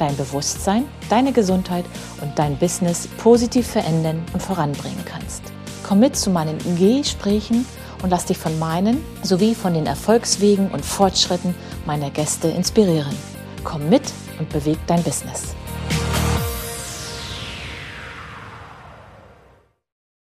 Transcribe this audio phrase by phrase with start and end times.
[0.00, 1.84] dein Bewusstsein, deine Gesundheit
[2.22, 5.42] und dein Business positiv verändern und voranbringen kannst.
[5.86, 7.66] Komm mit zu meinen Gesprächen
[8.02, 11.54] und lass dich von meinen sowie von den Erfolgswegen und Fortschritten
[11.86, 13.16] meiner Gäste inspirieren.
[13.64, 15.54] Komm mit und beweg dein Business.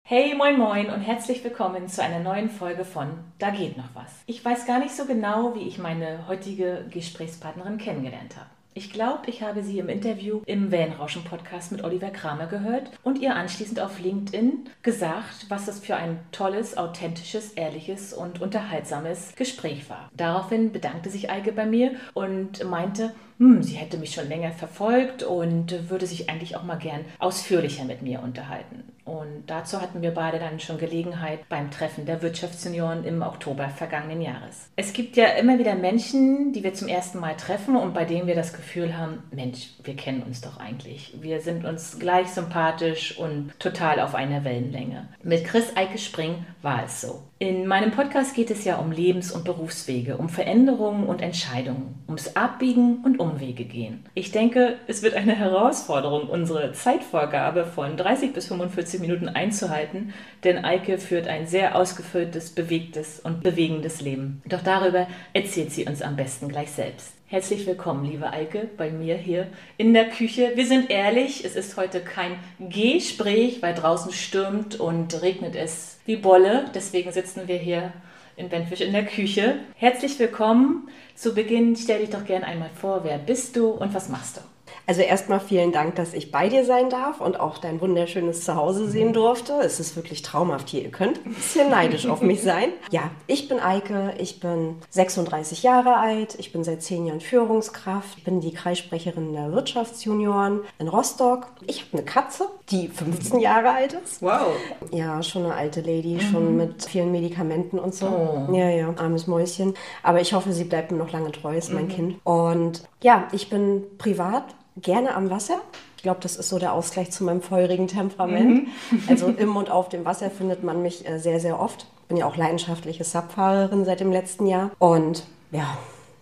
[0.04, 3.08] Hey, moin, moin und herzlich willkommen zu einer neuen Folge von
[3.38, 4.10] Da geht noch was.
[4.26, 8.50] Ich weiß gar nicht so genau, wie ich meine heutige Gesprächspartnerin kennengelernt habe.
[8.74, 13.36] Ich glaube, ich habe sie im Interview im Wellenrauschen-Podcast mit Oliver Kramer gehört und ihr
[13.36, 20.10] anschließend auf LinkedIn gesagt, was das für ein tolles, authentisches, ehrliches und unterhaltsames Gespräch war.
[20.16, 25.22] Daraufhin bedankte sich Eike bei mir und meinte, hm, sie hätte mich schon länger verfolgt
[25.22, 28.84] und würde sich eigentlich auch mal gern ausführlicher mit mir unterhalten.
[29.04, 34.22] Und dazu hatten wir beide dann schon Gelegenheit beim Treffen der Wirtschaftssenioren im Oktober vergangenen
[34.22, 34.70] Jahres.
[34.76, 38.26] Es gibt ja immer wieder Menschen, die wir zum ersten Mal treffen und bei denen
[38.26, 41.14] wir das Gefühl haben, Mensch, wir kennen uns doch eigentlich.
[41.20, 45.08] Wir sind uns gleich sympathisch und total auf einer Wellenlänge.
[45.22, 47.22] Mit Chris Eike Spring war es so.
[47.42, 52.36] In meinem Podcast geht es ja um Lebens- und Berufswege, um Veränderungen und Entscheidungen, ums
[52.36, 54.04] Abbiegen und Umwege gehen.
[54.14, 60.64] Ich denke, es wird eine Herausforderung, unsere Zeitvorgabe von 30 bis 45 Minuten einzuhalten, denn
[60.64, 64.40] Eike führt ein sehr ausgefülltes, bewegtes und bewegendes Leben.
[64.44, 67.12] Doch darüber erzählt sie uns am besten gleich selbst.
[67.32, 69.46] Herzlich willkommen, liebe Eike, bei mir hier
[69.78, 70.52] in der Küche.
[70.54, 76.16] Wir sind ehrlich, es ist heute kein Gespräch, weil draußen stürmt und regnet es wie
[76.16, 76.66] Bolle.
[76.74, 77.94] Deswegen sitzen wir hier
[78.36, 79.60] in Benfisch in der Küche.
[79.76, 80.90] Herzlich willkommen.
[81.14, 84.40] Zu Beginn stell dich doch gerne einmal vor, wer bist du und was machst du?
[84.86, 88.88] Also erstmal vielen Dank, dass ich bei dir sein darf und auch dein wunderschönes Zuhause
[88.88, 89.12] sehen mhm.
[89.14, 89.54] durfte.
[89.62, 90.82] Es ist wirklich traumhaft hier.
[90.82, 92.70] Ihr könnt ein bisschen neidisch auf mich sein.
[92.90, 98.18] Ja, ich bin Eike, ich bin 36 Jahre alt, ich bin seit zehn Jahren Führungskraft,
[98.18, 101.46] ich bin die Kreissprecherin der Wirtschaftsjunioren in Rostock.
[101.66, 104.20] Ich habe eine Katze, die 15 Jahre alt ist.
[104.20, 104.48] Wow.
[104.90, 106.20] Ja, schon eine alte Lady, mhm.
[106.20, 108.06] schon mit vielen Medikamenten und so.
[108.06, 108.52] Oh.
[108.52, 109.74] Ja, ja, armes Mäuschen.
[110.02, 111.90] Aber ich hoffe, sie bleibt mir noch lange treu, ist mein mhm.
[111.90, 112.16] Kind.
[112.24, 114.44] Und ja, ich bin privat
[114.76, 115.60] gerne am Wasser.
[115.96, 118.66] Ich glaube, das ist so der Ausgleich zu meinem feurigen Temperament.
[118.90, 119.02] Mhm.
[119.08, 121.86] also im und auf dem Wasser findet man mich äh, sehr, sehr oft.
[122.08, 124.70] Bin ja auch leidenschaftliche Subfahrerin seit dem letzten Jahr.
[124.78, 125.78] Und ja,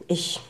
[0.07, 0.41] ich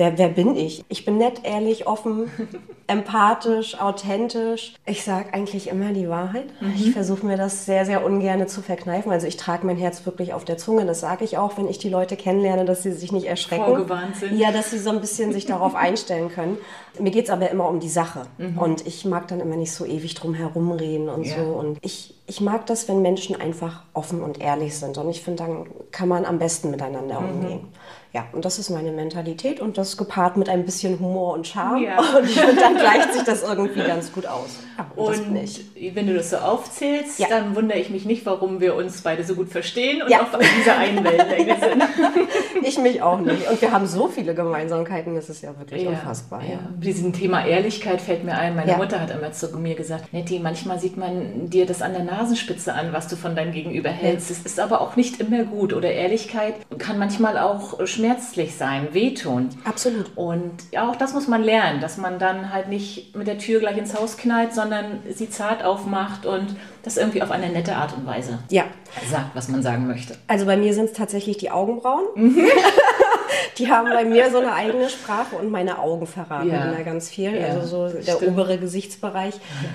[0.00, 0.82] wer, wer bin ich?
[0.88, 2.30] Ich bin nett, ehrlich, offen,
[2.86, 4.74] empathisch, authentisch.
[4.86, 6.46] Ich sage eigentlich immer die Wahrheit.
[6.60, 6.72] Mhm.
[6.74, 9.12] Ich versuche mir das sehr, sehr ungern zu verkneifen.
[9.12, 10.86] Also ich trage mein Herz wirklich auf der Zunge.
[10.86, 13.66] Das sage ich auch, wenn ich die Leute kennenlerne, dass sie sich nicht erschrecken.
[13.66, 14.38] Vorgewarnt sind.
[14.38, 16.56] Ja, dass sie so ein bisschen sich darauf einstellen können.
[16.98, 18.22] Mir geht es aber immer um die Sache.
[18.38, 18.58] Mhm.
[18.58, 21.36] Und ich mag dann immer nicht so ewig drum herumreden und ja.
[21.36, 21.42] so.
[21.42, 24.96] Und ich, ich mag das, wenn Menschen einfach offen und ehrlich sind.
[24.96, 27.28] Und ich finde, dann kann man am besten miteinander mhm.
[27.28, 27.68] umgehen.
[28.12, 31.84] Ja, und das ist meine Mentalität und das gepaart mit ein bisschen Humor und Charme.
[31.84, 31.98] Ja.
[32.20, 34.58] Und dann gleicht sich das irgendwie ganz gut aus.
[34.76, 37.28] Ja, und, und wenn du das so aufzählst, ja.
[37.28, 40.28] dann wundere ich mich nicht, warum wir uns beide so gut verstehen und auf
[40.58, 42.66] dieser einen Wellenlänge sind.
[42.66, 43.48] ich mich auch nicht.
[43.50, 46.42] Und wir haben so viele Gemeinsamkeiten, das ist ja wirklich unfassbar.
[46.42, 46.58] Ja.
[46.76, 48.56] Diesem Thema Ehrlichkeit fällt mir ein.
[48.56, 52.04] Meine Mutter hat immer zu mir gesagt, Nettie, manchmal sieht man dir das an der
[52.04, 54.30] Nasenspitze an, was du von deinem Gegenüber hältst.
[54.30, 55.72] Es ist aber auch nicht immer gut.
[55.72, 59.50] Oder Ehrlichkeit kann manchmal auch schmerzlich sein, wehtun.
[59.64, 60.10] Absolut.
[60.16, 63.60] Und ja, auch das muss man lernen, dass man dann halt nicht mit der Tür
[63.60, 67.96] gleich ins Haus knallt, sondern sie zart aufmacht und das irgendwie auf eine nette Art
[67.96, 68.64] und Weise ja.
[69.10, 70.16] sagt, was man sagen möchte.
[70.26, 72.04] Also bei mir sind es tatsächlich die Augenbrauen.
[72.14, 72.44] Mhm.
[73.58, 76.64] die haben bei mir so eine eigene Sprache und meine Augen verraten ja.
[76.64, 77.34] immer ganz viel.
[77.34, 78.32] Ja, also so der stimmt.
[78.32, 79.34] obere Gesichtsbereich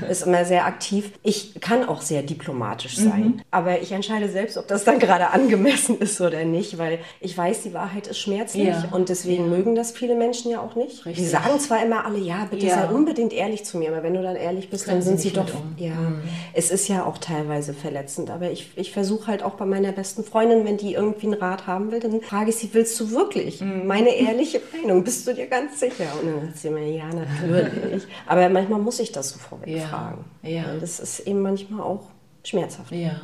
[0.09, 1.11] ist immer sehr aktiv.
[1.23, 3.41] Ich kann auch sehr diplomatisch sein, mhm.
[3.51, 7.63] aber ich entscheide selbst, ob das dann gerade angemessen ist oder nicht, weil ich weiß,
[7.63, 8.89] die Wahrheit ist schmerzlich ja.
[8.91, 11.05] und deswegen mögen das viele Menschen ja auch nicht.
[11.05, 11.23] Richtig.
[11.23, 14.23] Die sagen zwar immer alle, ja, bitte sei unbedingt ehrlich zu mir, aber wenn du
[14.23, 15.75] dann ehrlich bist, Können dann sind sie, sie doch, um.
[15.77, 16.21] ja, mhm.
[16.53, 20.23] es ist ja auch teilweise verletzend, aber ich, ich versuche halt auch bei meiner besten
[20.23, 23.61] Freundin, wenn die irgendwie einen Rat haben will, dann frage ich sie, willst du wirklich?
[23.61, 25.03] Mhm meine ehrliche Meinung.
[25.03, 26.07] Bist du dir ganz sicher?
[26.19, 28.03] Und dann sagt sie mir, ja, natürlich.
[28.27, 29.87] Aber manchmal muss ich das so vorweg ja.
[29.87, 30.25] fragen.
[30.41, 30.75] Ja.
[30.79, 32.07] Das ist eben manchmal auch
[32.43, 32.91] schmerzhaft.
[32.91, 33.21] Ja.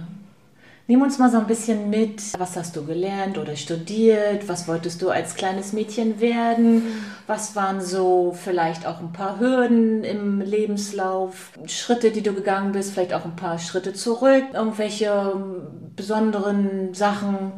[0.91, 2.21] Nimm uns mal so ein bisschen mit.
[2.37, 4.49] Was hast du gelernt oder studiert?
[4.49, 6.83] Was wolltest du als kleines Mädchen werden?
[7.27, 11.53] Was waren so vielleicht auch ein paar Hürden im Lebenslauf?
[11.65, 14.43] Schritte, die du gegangen bist, vielleicht auch ein paar Schritte zurück?
[14.53, 15.61] Irgendwelche ähm,
[15.95, 17.53] besonderen Sachen?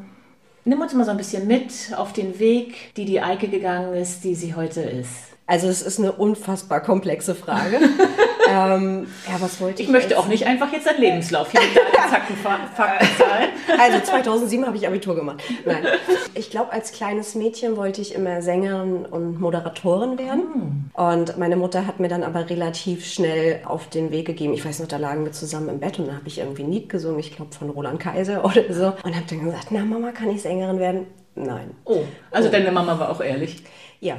[0.63, 4.23] Nimm uns mal so ein bisschen mit auf den Weg, die die Eike gegangen ist,
[4.23, 5.09] die sie heute ist.
[5.47, 7.79] Also es ist eine unfassbar komplexe Frage.
[8.53, 9.87] ähm, ja, was wollte ich?
[9.87, 13.49] Ich möchte auch nicht einfach jetzt einen Lebenslauf hier mit deinen Zacken Faktenzahlen.
[13.79, 15.41] Also 2007 habe ich Abitur gemacht.
[15.65, 15.83] Nein.
[16.35, 20.43] Ich glaube, als kleines Mädchen wollte ich immer Sängerin und Moderatorin werden.
[20.53, 20.89] Hm.
[20.93, 24.53] Und meine Mutter hat mir dann aber relativ schnell auf den Weg gegeben.
[24.53, 26.71] Ich weiß noch, da lagen wir zusammen im Bett und da habe ich irgendwie ein
[26.71, 28.93] Lied gesungen, ich glaube von Roland Kaiser oder so.
[29.03, 31.07] Und habe dann gesagt, na Mama, kann ich Sängerin werden?
[31.35, 31.71] Nein.
[31.85, 32.51] Oh, also oh.
[32.51, 33.63] deine Mama war auch ehrlich.
[34.03, 34.17] Ja.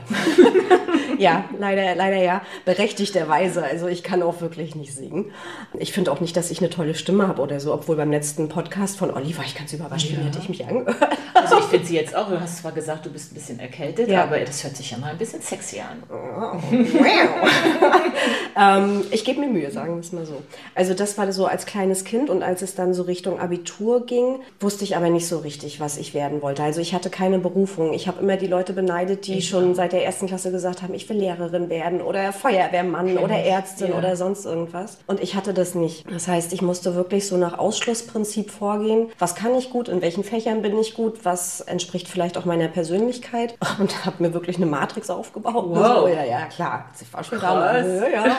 [1.18, 2.40] ja, leider, leider ja.
[2.64, 3.62] Berechtigterweise.
[3.62, 5.30] Also ich kann auch wirklich nicht singen.
[5.78, 8.48] Ich finde auch nicht, dass ich eine tolle Stimme habe oder so, obwohl beim letzten
[8.48, 10.16] Podcast von Olli war ich ganz überrascht, ja.
[10.16, 10.96] wie hätte ich mich angehört.
[11.34, 14.08] Also ich finde sie jetzt auch, du hast zwar gesagt, du bist ein bisschen erkältet,
[14.08, 14.22] ja.
[14.22, 16.02] aber das hört sich ja mal ein bisschen sexy an.
[16.08, 16.56] Oh,
[18.58, 20.40] ähm, ich gebe mir Mühe, sagen wir es mal so.
[20.74, 24.40] Also das war so als kleines Kind und als es dann so Richtung Abitur ging,
[24.60, 26.62] wusste ich aber nicht so richtig, was ich werden wollte.
[26.62, 27.92] Also ich hatte keine Berufung.
[27.92, 30.94] Ich habe immer die Leute beneidet, die ich schon seit der ersten Klasse gesagt haben,
[30.94, 33.98] ich will Lehrerin werden oder Feuerwehrmann Kenn oder Ärztin ja.
[33.98, 34.98] oder sonst irgendwas.
[35.06, 36.10] Und ich hatte das nicht.
[36.10, 39.08] Das heißt, ich musste wirklich so nach Ausschlussprinzip vorgehen.
[39.18, 39.88] Was kann ich gut?
[39.88, 41.24] In welchen Fächern bin ich gut?
[41.24, 43.56] Was entspricht vielleicht auch meiner Persönlichkeit?
[43.78, 45.66] Und habe mir wirklich eine Matrix aufgebaut.
[45.68, 46.00] Wow.
[46.00, 46.86] So, ja, ja, klar.
[47.00, 47.84] Ich war schon Krass.
[47.84, 48.08] da.
[48.08, 48.36] Ja, ja.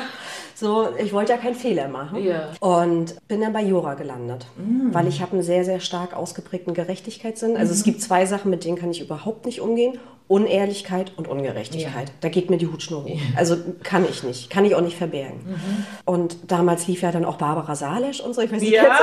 [0.55, 2.23] So, ich wollte ja keinen Fehler machen.
[2.23, 2.49] Ja.
[2.61, 4.93] Und bin dann bei Jura gelandet, mhm.
[4.93, 7.57] weil ich habe einen sehr, sehr stark ausgeprägten Gerechtigkeitssinn.
[7.57, 7.77] Also mhm.
[7.77, 9.99] es gibt zwei Sachen, mit denen kann ich überhaupt nicht umgehen.
[10.27, 12.09] Unehrlichkeit und Ungerechtigkeit.
[12.09, 12.15] Ja.
[12.21, 13.19] Da geht mir die Hutschnur hoch.
[13.35, 15.39] Also kann ich nicht, kann ich auch nicht verbergen.
[15.45, 15.85] Mhm.
[16.05, 18.41] Und damals lief ja dann auch Barbara Salesch und so.
[18.41, 18.97] Ich weiß nicht, ja.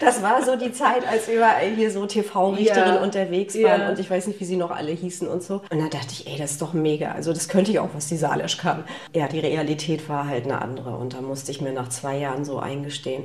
[0.00, 3.02] das war so die Zeit, als überall hier so TV-Richterinnen ja.
[3.02, 3.88] unterwegs waren ja.
[3.90, 5.60] und ich weiß nicht, wie sie noch alle hießen und so.
[5.70, 7.12] Und da dachte ich, ey, das ist doch mega.
[7.12, 8.84] Also das könnte ich auch, was die Salesch kann.
[9.14, 12.46] Ja, die Realität war halt eine andere und da musste ich mir nach zwei Jahren
[12.46, 13.24] so eingestehen.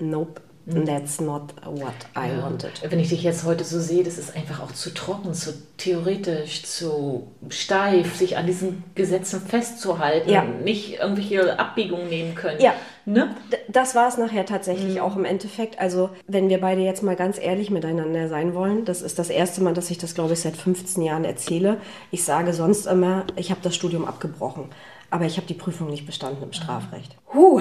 [0.00, 0.40] Nope.
[0.72, 0.86] Mhm.
[0.86, 2.42] That's not what I ja.
[2.42, 2.70] wanted.
[2.88, 6.62] Wenn ich dich jetzt heute so sehe, das ist einfach auch zu trocken, zu theoretisch,
[6.64, 10.42] zu steif, sich an diesen Gesetzen festzuhalten, ja.
[10.44, 12.60] nicht irgendwelche Abbiegungen nehmen können.
[12.60, 12.74] Ja.
[13.06, 13.34] Ne?
[13.68, 15.00] Das war es nachher tatsächlich mhm.
[15.00, 15.78] auch im Endeffekt.
[15.78, 19.62] Also, wenn wir beide jetzt mal ganz ehrlich miteinander sein wollen, das ist das erste
[19.62, 21.78] Mal, dass ich das, glaube ich, seit 15 Jahren erzähle.
[22.10, 24.70] Ich sage sonst immer, ich habe das Studium abgebrochen.
[25.10, 27.16] Aber ich habe die Prüfung nicht bestanden im Strafrecht.
[27.34, 27.60] Huh,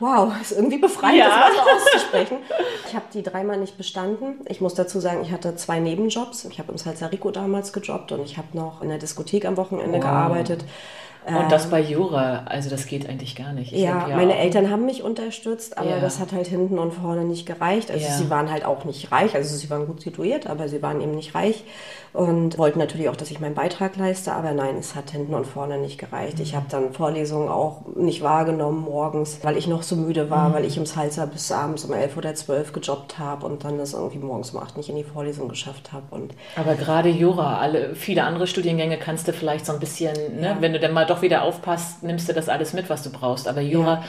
[0.00, 1.28] wow, ist irgendwie befreiend, ja.
[1.28, 2.38] das mal so auszusprechen.
[2.88, 4.40] Ich habe die dreimal nicht bestanden.
[4.48, 6.46] Ich muss dazu sagen, ich hatte zwei Nebenjobs.
[6.46, 9.98] Ich habe im Salzarico damals gejobbt und ich habe noch in der Diskothek am Wochenende
[9.98, 10.04] wow.
[10.04, 10.64] gearbeitet.
[11.26, 13.72] Und das bei Jura, also das geht eigentlich gar nicht.
[13.72, 16.00] Ich ja, ja, meine Eltern haben mich unterstützt, aber ja.
[16.00, 17.90] das hat halt hinten und vorne nicht gereicht.
[17.90, 18.12] Also ja.
[18.12, 21.14] sie waren halt auch nicht reich, also sie waren gut situiert, aber sie waren eben
[21.14, 21.62] nicht reich
[22.12, 25.46] und wollten natürlich auch, dass ich meinen Beitrag leiste, aber nein, es hat hinten und
[25.46, 26.38] vorne nicht gereicht.
[26.38, 26.42] Mhm.
[26.42, 30.54] Ich habe dann Vorlesungen auch nicht wahrgenommen morgens, weil ich noch so müde war, mhm.
[30.54, 33.92] weil ich im Salzer bis abends um elf oder zwölf gejobbt habe und dann das
[33.92, 36.04] irgendwie morgens um acht nicht in die Vorlesung geschafft habe.
[36.56, 40.72] aber gerade Jura, alle, viele andere Studiengänge kannst du vielleicht so ein bisschen, ne, wenn
[40.72, 43.46] du dann mal doch wieder aufpasst, nimmst du das alles mit, was du brauchst.
[43.46, 43.94] Aber Jura...
[43.94, 44.04] Ja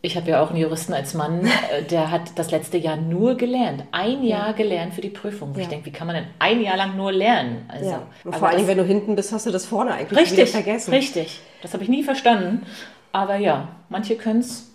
[0.00, 3.36] ich habe ja auch einen Juristen als Mann, äh, der hat das letzte Jahr nur
[3.36, 3.84] gelernt.
[3.92, 5.54] Ein Jahr gelernt für die Prüfung.
[5.54, 5.62] Ja.
[5.62, 7.64] Ich denke, wie kann man denn ein Jahr lang nur lernen?
[7.68, 8.06] Also, ja.
[8.30, 10.92] vor allem, wenn du hinten bist, hast du das vorne eigentlich richtig, vergessen.
[10.92, 12.64] Richtig, das habe ich nie verstanden.
[13.12, 14.66] Aber ja, manche können es.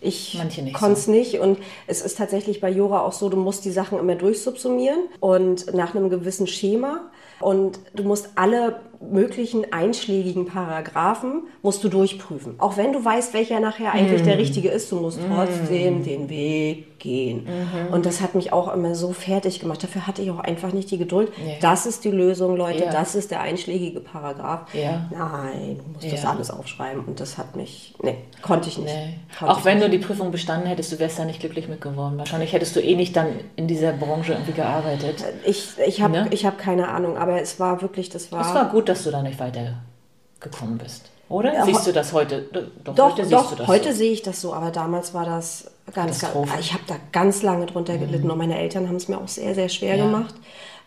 [0.00, 0.38] Ich
[0.74, 1.10] konnte es so.
[1.10, 5.00] nicht und es ist tatsächlich bei Jura auch so, du musst die Sachen immer durchsubsumieren
[5.18, 12.54] und nach einem gewissen Schema und du musst alle möglichen einschlägigen Paragraphen musst du durchprüfen.
[12.58, 14.26] Auch wenn du weißt, welcher nachher eigentlich mm.
[14.26, 15.32] der richtige ist, du musst mm.
[15.32, 17.44] trotzdem den Weg gehen.
[17.44, 19.82] Mm Und das hat mich auch immer so fertig gemacht.
[19.82, 21.32] Dafür hatte ich auch einfach nicht die Geduld.
[21.38, 21.58] Nee.
[21.60, 22.84] Das ist die Lösung, Leute.
[22.84, 22.90] Ja.
[22.90, 24.74] Das ist der einschlägige Paragraph.
[24.74, 25.08] Ja.
[25.10, 27.04] Nein, du musst das alles aufschreiben.
[27.04, 28.94] Und das hat mich, nee, konnte ich nicht.
[28.94, 29.14] Nee.
[29.38, 29.86] Konnte auch ich wenn nicht.
[29.86, 32.18] du die Prüfung bestanden hättest, du wärst da nicht glücklich mit geworden.
[32.18, 35.24] Wahrscheinlich hättest du eh nicht dann in dieser Branche irgendwie gearbeitet.
[35.44, 36.30] Ich, ich habe ne?
[36.30, 38.40] hab keine Ahnung, aber es war wirklich, das war...
[38.40, 41.10] Es war gut, dass du da nicht weitergekommen bist.
[41.28, 41.52] Oder?
[41.52, 42.40] Ja, siehst du das heute?
[42.84, 43.98] Doch, doch, heute, doch, heute so.
[43.98, 47.66] sehe ich das so, aber damals war das ganz, ganz ich habe da ganz lange
[47.66, 48.00] drunter mhm.
[48.00, 50.06] gelitten und meine Eltern haben es mir auch sehr, sehr schwer ja.
[50.06, 50.34] gemacht.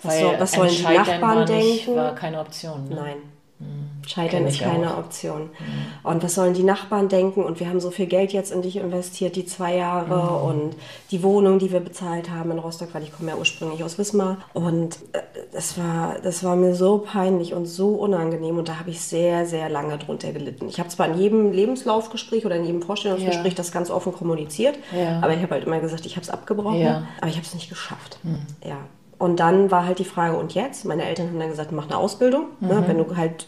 [0.02, 1.96] Was, Weil so, was sollen die Nachbarn denken?
[1.96, 2.90] war keine Option.
[2.90, 2.96] Ne?
[2.96, 3.18] Nein.
[3.60, 3.90] Mhm.
[4.08, 5.00] Scheitern ist keine auch.
[5.00, 5.42] Option.
[5.42, 6.10] Mhm.
[6.10, 7.44] Und was sollen die Nachbarn denken?
[7.44, 10.50] Und wir haben so viel Geld jetzt in dich investiert, die zwei Jahre mhm.
[10.50, 10.76] und
[11.12, 14.38] die Wohnung, die wir bezahlt haben in Rostock, weil ich komme ja ursprünglich aus Wismar.
[14.54, 15.20] Und äh,
[15.52, 19.46] das war, das war mir so peinlich und so unangenehm und da habe ich sehr,
[19.46, 20.68] sehr lange drunter gelitten.
[20.68, 23.58] Ich habe zwar in jedem Lebenslaufgespräch oder in jedem Vorstellungsgespräch ja.
[23.58, 25.20] das ganz offen kommuniziert, ja.
[25.22, 27.04] aber ich habe halt immer gesagt, ich habe es abgebrochen, ja.
[27.20, 28.20] aber ich habe es nicht geschafft.
[28.24, 28.40] Mhm.
[28.64, 28.78] Ja.
[29.18, 30.84] Und dann war halt die Frage, und jetzt?
[30.84, 32.46] Meine Eltern haben dann gesagt, mach eine Ausbildung.
[32.60, 32.74] Ne?
[32.74, 32.80] Mhm.
[32.80, 32.88] Ne?
[32.88, 33.46] Wenn du halt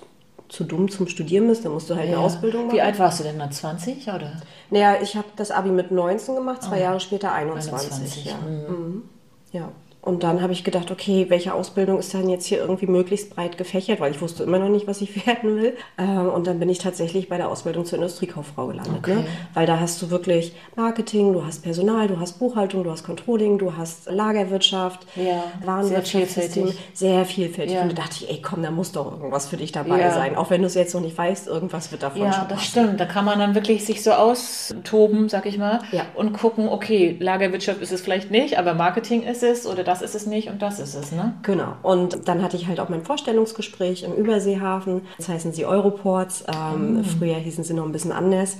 [0.54, 2.16] zu dumm zum Studieren bist, dann musst du halt ja.
[2.16, 2.76] eine Ausbildung machen.
[2.76, 3.52] Wie alt warst du denn dann?
[3.52, 4.40] 20 oder?
[4.70, 6.84] Naja, ich habe das Abi mit 19 gemacht, zwei oh.
[6.84, 7.92] Jahre später 21.
[7.92, 8.26] 21.
[8.26, 8.38] Ja.
[8.38, 8.76] Mhm.
[8.76, 9.04] Mhm.
[9.52, 9.72] ja.
[10.04, 13.58] Und dann habe ich gedacht, okay, welche Ausbildung ist dann jetzt hier irgendwie möglichst breit
[13.58, 15.78] gefächert, weil ich wusste immer noch nicht, was ich werden will.
[15.98, 18.96] Ähm, und dann bin ich tatsächlich bei der Ausbildung zur Industriekauffrau gelandet.
[18.98, 19.16] Okay.
[19.16, 19.26] Ne?
[19.54, 23.58] Weil da hast du wirklich Marketing, du hast Personal, du hast Buchhaltung, du hast Controlling,
[23.58, 26.74] du hast Lagerwirtschaft, ja, Warenwirtschaftssystem.
[26.94, 27.76] Sehr vielfältig.
[27.76, 27.84] Ja.
[27.84, 30.12] Und da dachte ich, ey komm, da muss doch irgendwas für dich dabei ja.
[30.12, 30.36] sein.
[30.36, 33.00] Auch wenn du es jetzt noch nicht weißt, irgendwas wird davon Ja, das stimmt.
[33.00, 36.08] Da kann man dann wirklich sich so austoben, sag ich mal, ja.
[36.14, 40.02] und gucken, okay, Lagerwirtschaft ist es vielleicht nicht, aber Marketing ist es oder das das
[40.02, 41.34] ist es nicht und das ist es, ne?
[41.44, 41.74] Genau.
[41.84, 45.02] Und dann hatte ich halt auch mein Vorstellungsgespräch im Überseehafen.
[45.18, 46.44] Das heißen sie Euroports.
[46.48, 47.04] Ähm, mhm.
[47.04, 48.58] Früher hießen sie noch ein bisschen anders.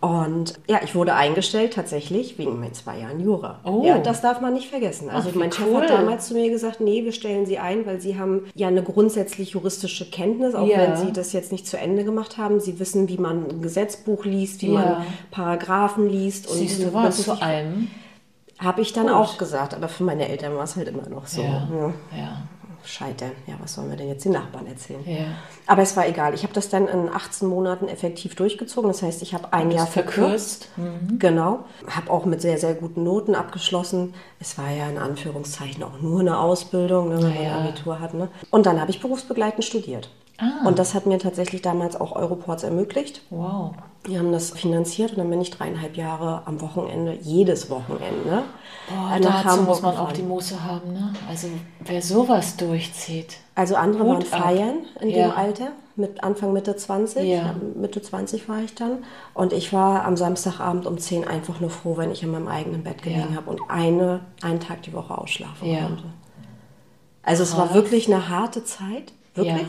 [0.00, 3.60] Und ja, ich wurde eingestellt tatsächlich wegen meinen zwei Jahren Jura.
[3.64, 3.82] Oh.
[3.84, 5.08] Ja, das darf man nicht vergessen.
[5.10, 8.00] Also Ach, mein Chef hat damals zu mir gesagt, nee, wir stellen Sie ein, weil
[8.00, 10.78] Sie haben ja eine grundsätzlich juristische Kenntnis, auch ja.
[10.78, 12.60] wenn Sie das jetzt nicht zu Ende gemacht haben.
[12.60, 14.80] Sie wissen, wie man ein Gesetzbuch liest, wie ja.
[14.80, 16.46] man Paragraphen liest.
[16.48, 17.88] Und Siehst du was zu allem?
[18.58, 19.14] Habe ich dann Gut.
[19.14, 21.42] auch gesagt, aber für meine Eltern war es halt immer noch so.
[21.42, 21.68] Ja.
[21.70, 21.92] ja.
[22.16, 22.42] ja.
[22.86, 23.32] Scheitern.
[23.46, 25.02] Ja, was sollen wir denn jetzt den Nachbarn erzählen?
[25.04, 25.24] Ja.
[25.66, 26.34] Aber es war egal.
[26.34, 28.88] Ich habe das dann in 18 Monaten effektiv durchgezogen.
[28.88, 30.66] Das heißt, ich habe ein Jahr verkürzt.
[30.74, 31.02] verkürzt.
[31.10, 31.18] Mhm.
[31.18, 31.64] Genau.
[31.90, 34.14] Habe auch mit sehr, sehr guten Noten abgeschlossen.
[34.38, 38.14] Es war ja in Anführungszeichen auch nur eine Ausbildung, ne, wenn man ein Abitur hat.
[38.14, 38.28] Ne?
[38.50, 40.08] Und dann habe ich berufsbegleitend studiert.
[40.38, 40.66] Ah.
[40.66, 43.22] Und das hat mir tatsächlich damals auch Euroports ermöglicht.
[43.30, 43.72] Wow.
[44.06, 48.42] Die haben das finanziert und dann bin ich dreieinhalb Jahre am Wochenende, jedes Wochenende.
[48.88, 51.12] Boah, dazu Hamburg muss man auch die Muße haben, ne?
[51.28, 51.48] Also
[51.80, 53.38] wer sowas durchzieht.
[53.54, 55.28] Also andere Hut waren feiern in ja.
[55.28, 57.26] dem Alter, mit Anfang Mitte 20.
[57.26, 57.54] Ja.
[57.74, 58.98] Mitte 20 war ich dann.
[59.34, 62.84] Und ich war am Samstagabend um 10 einfach nur froh, wenn ich in meinem eigenen
[62.84, 63.36] Bett gelegen ja.
[63.36, 66.04] habe und eine, einen Tag die Woche ausschlafen konnte.
[67.22, 67.52] Also Krass.
[67.52, 69.12] es war wirklich eine harte Zeit.
[69.34, 69.66] Wirklich.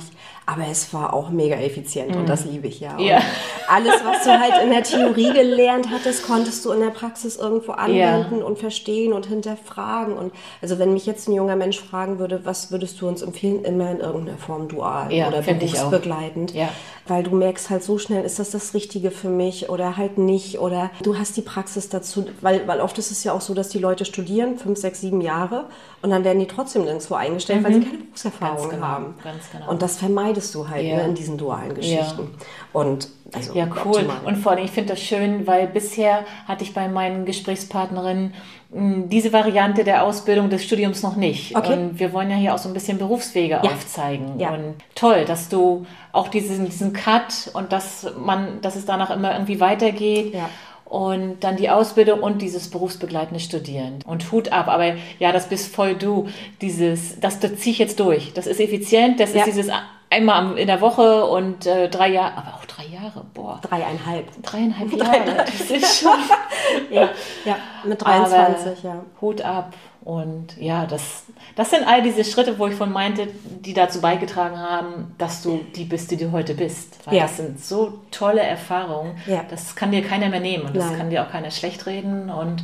[0.49, 2.21] Aber es war auch mega effizient mhm.
[2.21, 2.97] und das liebe ich ja.
[2.97, 3.19] ja.
[3.67, 7.73] alles, was du halt in der Theorie gelernt hattest, konntest du in der Praxis irgendwo
[7.73, 8.45] anwenden ja.
[8.45, 10.13] und verstehen und hinterfragen.
[10.13, 13.65] Und also wenn mich jetzt ein junger Mensch fragen würde, was würdest du uns empfehlen,
[13.65, 16.53] immer in irgendeiner Form dual ja, oder berufsbegleitend.
[16.53, 16.69] Ja.
[17.07, 20.59] Weil du merkst halt so schnell, ist das das Richtige für mich oder halt nicht.
[20.59, 23.67] Oder du hast die Praxis dazu, weil, weil oft ist es ja auch so, dass
[23.67, 25.65] die Leute studieren, fünf, sechs, sieben Jahre
[26.01, 27.65] und dann werden die trotzdem nirgendwo eingestellt, mhm.
[27.65, 29.15] weil sie keine Berufserfahrung genau, haben.
[29.23, 29.69] Ganz genau.
[29.69, 30.97] Und das vermeidet vermeidest du halt ja.
[30.97, 32.29] ne, in diesen dualen Geschichten.
[32.39, 32.79] Ja.
[32.79, 33.93] Und also ja, cool.
[33.93, 34.17] Optimal.
[34.25, 38.33] Und vor allem, ich finde das schön, weil bisher hatte ich bei meinen Gesprächspartnerinnen
[38.71, 41.55] hm, diese Variante der Ausbildung des Studiums noch nicht.
[41.55, 41.73] Okay.
[41.73, 43.71] Und wir wollen ja hier auch so ein bisschen Berufswege ja.
[43.71, 44.39] aufzeigen.
[44.39, 44.51] Ja.
[44.51, 49.33] Und toll, dass du auch diesen, diesen Cut und dass man, dass es danach immer
[49.33, 50.33] irgendwie weitergeht.
[50.33, 50.49] Ja
[50.89, 53.99] und dann die Ausbildung und dieses berufsbegleitende Studieren.
[54.05, 56.27] Und Hut ab, aber ja, das bist voll du.
[56.61, 58.31] Dieses, das, das ziehe ich jetzt durch.
[58.33, 59.39] Das ist effizient, das ja.
[59.39, 59.69] ist dieses
[60.09, 63.59] einmal in der Woche und äh, drei Jahre, aber auch drei Jahre, boah.
[63.61, 64.41] Dreieinhalb.
[64.41, 66.19] Dreieinhalb Jahre, das ist schon.
[66.91, 67.09] ja,
[67.45, 69.05] ja, mit 23, aber ja.
[69.21, 69.73] Hut ab.
[70.07, 71.25] Und ja, das,
[71.57, 75.59] das sind all diese Schritte, wo ich von meinte, die dazu beigetragen haben, dass du
[75.75, 77.05] die bist, die du heute bist.
[77.05, 77.23] Weil ja.
[77.23, 79.17] das sind so tolle Erfahrungen.
[79.25, 79.43] Ja.
[79.49, 80.97] Das kann dir keiner mehr nehmen und das Nein.
[80.97, 82.29] kann dir auch keiner schlecht reden.
[82.29, 82.63] Und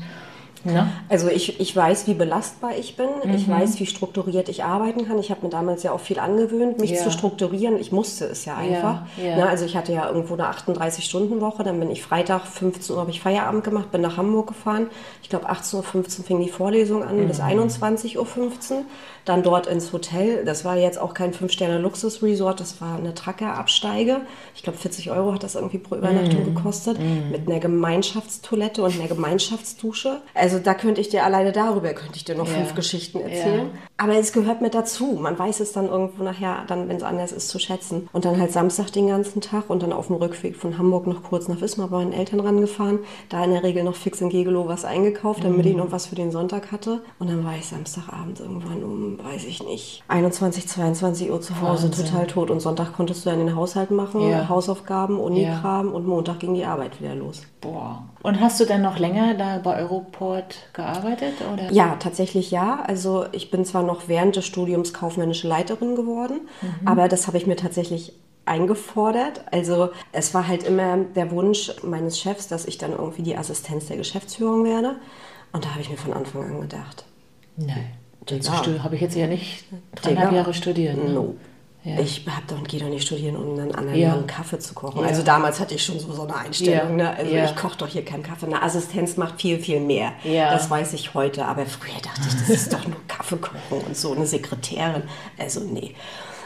[0.65, 0.87] Ne?
[1.09, 3.07] Also ich, ich weiß, wie belastbar ich bin.
[3.23, 3.33] Mhm.
[3.33, 5.19] Ich weiß, wie strukturiert ich arbeiten kann.
[5.19, 7.03] Ich habe mir damals ja auch viel angewöhnt, mich ja.
[7.03, 7.77] zu strukturieren.
[7.79, 9.01] Ich musste es ja einfach.
[9.17, 9.35] Ja, ja.
[9.37, 9.49] Ne?
[9.49, 11.63] Also ich hatte ja irgendwo eine 38-Stunden-Woche.
[11.63, 14.87] Dann bin ich Freitag 15 Uhr habe ich Feierabend gemacht, bin nach Hamburg gefahren.
[15.21, 15.75] Ich glaube 18.15
[16.19, 17.27] Uhr fing die Vorlesung an mhm.
[17.27, 18.85] bis 21.15 Uhr
[19.25, 20.43] dann dort ins Hotel.
[20.43, 24.21] Das war jetzt auch kein Fünf-Sterne-Luxus-Resort, das war eine Tracker-Absteige.
[24.55, 26.55] Ich glaube, 40 Euro hat das irgendwie pro Übernachtung mm.
[26.55, 26.99] gekostet.
[26.99, 27.31] Mm.
[27.31, 30.21] Mit einer Gemeinschaftstoilette und einer Gemeinschaftsdusche.
[30.33, 32.53] Also da könnte ich dir alleine darüber, könnte ich dir noch ja.
[32.53, 33.69] fünf Geschichten erzählen.
[33.73, 33.79] Ja.
[33.97, 35.17] Aber es gehört mit dazu.
[35.21, 38.09] Man weiß es dann irgendwo nachher, dann, wenn es anders ist, zu schätzen.
[38.11, 41.23] Und dann halt Samstag den ganzen Tag und dann auf dem Rückweg von Hamburg noch
[41.23, 42.99] kurz nach Wismar bei meinen Eltern rangefahren.
[43.29, 45.69] Da in der Regel noch fix in Gegelow was eingekauft, damit mm.
[45.69, 47.01] ich noch was für den Sonntag hatte.
[47.19, 51.87] Und dann war ich Samstagabend irgendwann um weiß ich nicht, 21, 22 Uhr zu Hause,
[51.87, 52.05] Wahnsinn.
[52.05, 52.49] total tot.
[52.49, 54.47] Und Sonntag konntest du dann den Haushalt machen, ja.
[54.47, 55.93] Hausaufgaben, Unikram ja.
[55.93, 57.43] und Montag ging die Arbeit wieder los.
[57.61, 58.03] Boah.
[58.21, 61.33] Und hast du dann noch länger da bei Europort gearbeitet?
[61.51, 61.71] Oder?
[61.71, 62.81] Ja, tatsächlich ja.
[62.85, 66.87] Also ich bin zwar noch während des Studiums kaufmännische Leiterin geworden, mhm.
[66.87, 68.13] aber das habe ich mir tatsächlich
[68.45, 69.45] eingefordert.
[69.51, 73.87] Also es war halt immer der Wunsch meines Chefs, dass ich dann irgendwie die Assistenz
[73.87, 74.95] der Geschäftsführung werde.
[75.53, 77.05] Und da habe ich mir von Anfang an gedacht.
[77.55, 77.91] Nein.
[78.25, 79.65] Dazu habe ich jetzt ja nicht
[79.95, 80.97] dreieinhalb Jahre studiert.
[80.97, 81.11] Ne?
[81.11, 81.35] No.
[81.85, 81.99] Ja.
[81.99, 84.23] Ich hab doch, gehe doch nicht studieren, um dann anderen ja.
[84.25, 85.01] Kaffee zu kochen.
[85.01, 85.07] Ja.
[85.07, 86.95] Also damals hatte ich schon so, so eine Einstellung.
[86.95, 87.13] Ne?
[87.13, 88.45] Also ich koche doch hier keinen Kaffee.
[88.45, 90.13] Eine Assistenz macht viel, viel mehr.
[90.23, 91.45] Das weiß ich heute.
[91.45, 95.03] Aber früher dachte ich, das ist doch nur Kaffee kochen und so eine Sekretärin.
[95.37, 95.93] Also nee.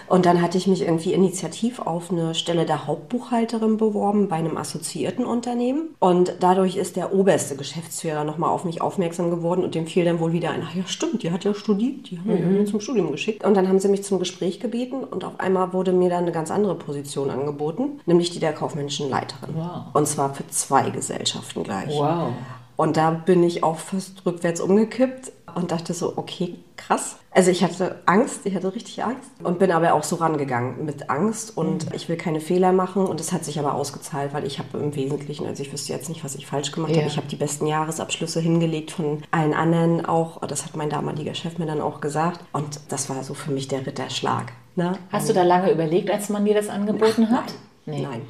[0.08, 4.58] Und dann hatte ich mich irgendwie initiativ auf eine Stelle der Hauptbuchhalterin beworben bei einem
[4.58, 5.90] assoziierten Unternehmen.
[6.00, 10.20] Und dadurch ist der oberste Geschäftsführer nochmal auf mich aufmerksam geworden und dem fiel dann
[10.20, 12.60] wohl wieder ein, ach ja stimmt, die hat ja studiert, die haben mhm.
[12.60, 13.44] mich zum Studium geschickt.
[13.44, 16.32] Und dann haben sie mich zum Gespräch gebeten und auf einmal wurde mir dann eine
[16.32, 19.56] ganz andere Position angeboten, nämlich die der kaufmännischen Leiterin.
[19.56, 19.86] Wow.
[19.94, 21.98] Und zwar für zwei Gesellschaften gleich.
[21.98, 22.30] Wow.
[22.78, 27.18] Und da bin ich auch fast rückwärts umgekippt und dachte so, okay, krass.
[27.32, 31.10] Also ich hatte Angst, ich hatte richtig Angst und bin aber auch so rangegangen mit
[31.10, 31.96] Angst und mhm.
[31.96, 34.96] ich will keine Fehler machen und es hat sich aber ausgezahlt, weil ich habe im
[34.96, 36.98] Wesentlichen, also ich wüsste jetzt nicht, was ich falsch gemacht ja.
[36.98, 41.34] habe, ich habe die besten Jahresabschlüsse hingelegt von allen anderen auch, das hat mein damaliger
[41.34, 44.52] Chef mir dann auch gesagt und das war so für mich der Ritterschlag.
[44.76, 44.94] Ne?
[45.12, 47.54] Hast du da lange überlegt, als man dir das angeboten Ach, hat?
[47.86, 48.02] Nein.
[48.02, 48.02] Nee.
[48.02, 48.22] Nein.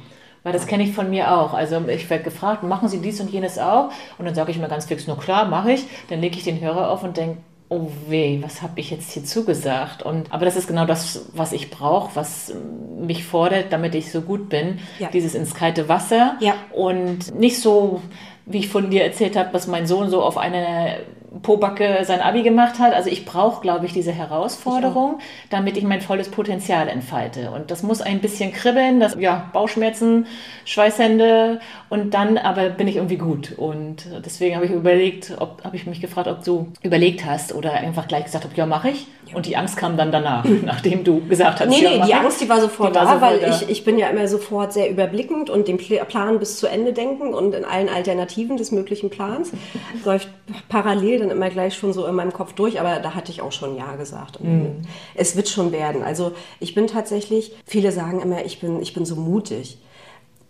[0.42, 1.52] Weil das kenne ich von mir auch.
[1.52, 3.90] Also ich werde gefragt, machen Sie dies und jenes auch?
[4.18, 5.84] Und dann sage ich mir ganz fix, nur klar, mache ich.
[6.08, 7.38] Dann lege ich den Hörer auf und denke,
[7.70, 10.02] oh weh, was habe ich jetzt hier zugesagt?
[10.02, 12.54] Und, aber das ist genau das, was ich brauche, was
[12.98, 14.78] mich fordert, damit ich so gut bin.
[14.98, 15.08] Ja.
[15.12, 16.54] Dieses ins kalte Wasser ja.
[16.72, 18.00] und nicht so,
[18.48, 21.00] wie ich von dir erzählt habe, dass mein Sohn so auf eine
[21.42, 22.94] Pobacke sein Abi gemacht hat.
[22.94, 27.50] Also ich brauche, glaube ich, diese Herausforderung, ich damit ich mein volles Potenzial entfalte.
[27.50, 30.26] Und das muss ein bisschen kribbeln, das, ja, Bauchschmerzen,
[30.64, 33.52] Schweißhände und dann aber bin ich irgendwie gut.
[33.56, 37.74] Und deswegen habe ich überlegt, ob, habe ich mich gefragt, ob du überlegt hast oder
[37.74, 39.06] einfach gleich gesagt hast, ja, mache ich.
[39.34, 42.40] Und die Angst kam dann danach, nachdem du gesagt hast, nee, ja, nee, die Angst,
[42.40, 43.48] die war sofort die da, war weil da.
[43.48, 47.34] Ich, ich bin ja immer sofort sehr überblickend und den Plan bis zu Ende denken
[47.34, 49.52] und in allen Alternativen des möglichen Plans.
[50.04, 50.28] läuft
[50.68, 53.52] parallel dann immer gleich schon so in meinem Kopf durch, aber da hatte ich auch
[53.52, 54.42] schon Ja gesagt.
[54.42, 54.82] Mhm.
[55.14, 56.02] Es wird schon werden.
[56.02, 59.78] Also ich bin tatsächlich, viele sagen immer, ich bin, ich bin so mutig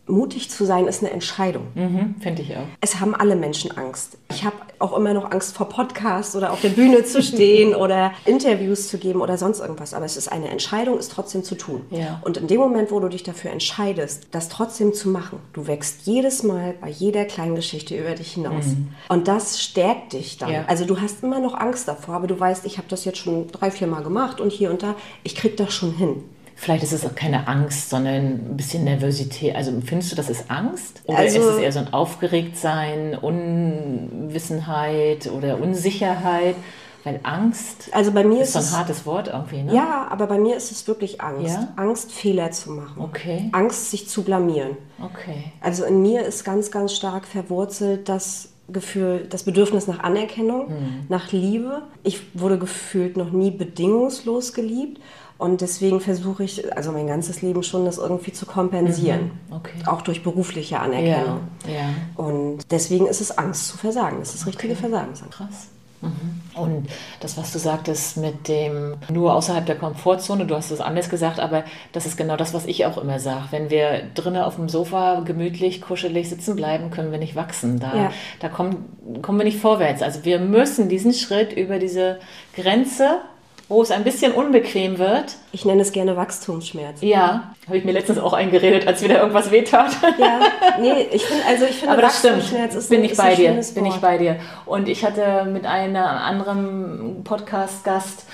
[0.08, 1.68] mutig zu sein ist eine Entscheidung.
[1.74, 2.66] Mhm, Finde ich auch.
[2.80, 4.18] Es haben alle Menschen Angst.
[4.30, 8.12] Ich habe auch immer noch Angst vor Podcasts oder auf der Bühne zu stehen oder
[8.24, 9.94] Interviews zu geben oder sonst irgendwas.
[9.94, 11.82] Aber es ist eine Entscheidung, es trotzdem zu tun.
[11.90, 12.20] Ja.
[12.24, 16.06] Und in dem Moment, wo du dich dafür entscheidest, das trotzdem zu machen, du wächst
[16.06, 18.66] jedes Mal bei jeder kleinen Geschichte über dich hinaus.
[18.66, 18.88] Mhm.
[19.08, 20.50] Und das stärkt dich dann.
[20.50, 20.64] Ja.
[20.66, 23.48] Also du hast immer noch Angst davor, aber du weißt, ich habe das jetzt schon
[23.48, 26.24] drei, vier Mal gemacht und hier und da, ich krieg das schon hin.
[26.60, 29.54] Vielleicht ist es auch keine Angst, sondern ein bisschen Nervosität.
[29.54, 31.02] Also findest du, das ist Angst?
[31.04, 36.56] Oder also, ist es eher so ein Aufgeregtsein, Unwissenheit oder Unsicherheit?
[37.04, 39.72] Weil Angst also bei mir ist, so ein hartes Wort irgendwie, ne?
[39.72, 41.54] Ja, aber bei mir ist es wirklich Angst.
[41.54, 41.68] Ja?
[41.76, 43.02] Angst, Fehler zu machen.
[43.02, 43.50] Okay.
[43.52, 44.76] Angst, sich zu blamieren.
[45.00, 45.52] Okay.
[45.60, 51.06] Also in mir ist ganz, ganz stark verwurzelt das Gefühl, das Bedürfnis nach Anerkennung, mhm.
[51.08, 51.82] nach Liebe.
[52.02, 55.00] Ich wurde gefühlt noch nie bedingungslos geliebt.
[55.38, 59.30] Und deswegen versuche ich, also mein ganzes Leben schon, das irgendwie zu kompensieren.
[59.48, 59.56] Mhm.
[59.56, 59.78] Okay.
[59.86, 61.40] Auch durch berufliche Anerkennung.
[61.64, 61.88] Ja, ja.
[62.16, 64.16] Und deswegen ist es Angst zu versagen.
[64.18, 64.82] Das ist das richtige okay.
[64.82, 65.12] Versagen.
[65.30, 65.68] Krass.
[66.00, 66.40] Mhm.
[66.54, 66.88] Und
[67.20, 71.38] das, was du sagtest mit dem nur außerhalb der Komfortzone, du hast es anders gesagt,
[71.38, 73.46] aber das ist genau das, was ich auch immer sage.
[73.50, 77.78] Wenn wir drinnen auf dem Sofa gemütlich, kuschelig sitzen bleiben, können wir nicht wachsen.
[77.78, 78.12] Da, ja.
[78.40, 80.02] da kommen, kommen wir nicht vorwärts.
[80.02, 82.18] Also wir müssen diesen Schritt über diese
[82.54, 83.20] Grenze
[83.68, 85.36] wo es ein bisschen unbequem wird.
[85.52, 87.02] Ich nenne es gerne Wachstumsschmerz.
[87.02, 89.90] Ja, habe ich mir letztens auch eingeredet, als wieder irgendwas wehtat.
[90.18, 90.40] Ja,
[90.80, 92.82] nee, ich finde, also ich finde, Aber das Wachstumsschmerz stimmt.
[92.82, 94.36] ist, bin ein, ich bei dir, bin ich bei dir.
[94.64, 98.24] Und ich hatte mit einem anderen Podcast-Gast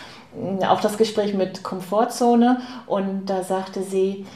[0.69, 4.27] auch das Gespräch mit Komfortzone und da sagte sie,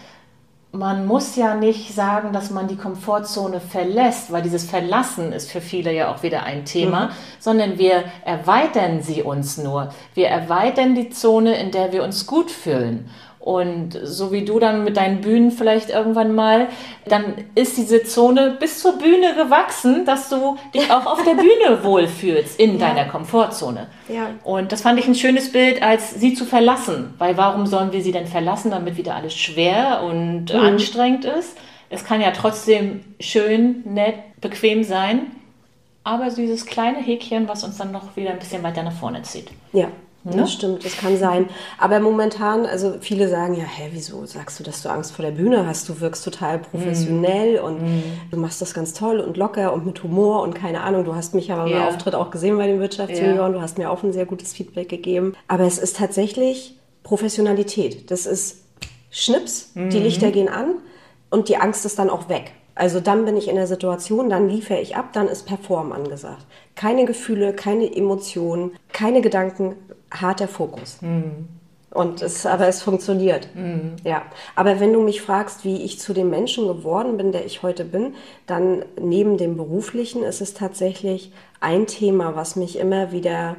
[0.73, 5.63] man muss ja nicht sagen, dass man die Komfortzone verlässt, weil dieses Verlassen ist für
[5.63, 7.11] viele ja auch wieder ein Thema, mhm.
[7.39, 9.95] sondern wir erweitern sie uns nur.
[10.15, 13.09] Wir erweitern die Zone, in der wir uns gut fühlen.
[13.49, 16.69] Und so wie du dann mit deinen Bühnen vielleicht irgendwann mal,
[17.07, 21.83] dann ist diese Zone bis zur Bühne gewachsen, dass du dich auch auf der Bühne
[21.83, 22.89] wohlfühlst in ja.
[22.89, 23.87] deiner Komfortzone.
[24.11, 24.33] Ja.
[24.45, 27.15] Und das fand ich ein schönes Bild, als sie zu verlassen.
[27.17, 30.61] Weil warum sollen wir sie denn verlassen, damit wieder alles schwer und mhm.
[30.61, 31.57] anstrengend ist?
[31.89, 35.21] Es kann ja trotzdem schön, nett, bequem sein.
[36.05, 39.49] Aber dieses kleine Häkchen, was uns dann noch wieder ein bisschen weiter nach vorne zieht.
[39.73, 39.89] Ja,
[40.25, 40.37] Ne?
[40.37, 41.49] Das stimmt, das kann sein.
[41.79, 45.33] Aber momentan, also viele sagen ja, hä, wieso sagst du, dass du Angst vor der
[45.33, 45.89] Bühne hast?
[45.89, 47.65] Du wirkst total professionell mm.
[47.65, 48.03] und mm.
[48.31, 51.05] du machst das ganz toll und locker und mit Humor und keine Ahnung.
[51.05, 51.89] Du hast mich ja beim yeah.
[51.89, 53.53] Auftritt auch gesehen bei den Wirtschaftsjunioren.
[53.53, 53.59] Yeah.
[53.59, 55.35] Du hast mir auch ein sehr gutes Feedback gegeben.
[55.47, 58.11] Aber es ist tatsächlich Professionalität.
[58.11, 58.65] Das ist
[59.11, 59.91] Schnips, mhm.
[59.91, 60.75] die Lichter gehen an
[61.31, 62.53] und die Angst ist dann auch weg.
[62.75, 66.47] Also dann bin ich in der Situation, dann liefere ich ab, dann ist Perform angesagt.
[66.77, 69.75] Keine Gefühle, keine Emotionen, keine Gedanken,
[70.11, 71.01] harter Fokus.
[71.03, 71.49] Mhm.
[71.91, 73.49] Und es, aber es funktioniert.
[73.55, 73.97] Mhm.
[74.05, 74.23] Ja.
[74.55, 77.85] Aber wenn du mich fragst, wie ich zu dem Menschen geworden bin, der ich heute
[77.85, 78.15] bin,
[78.47, 83.57] dann neben dem Beruflichen ist es tatsächlich ein Thema, was mich immer wieder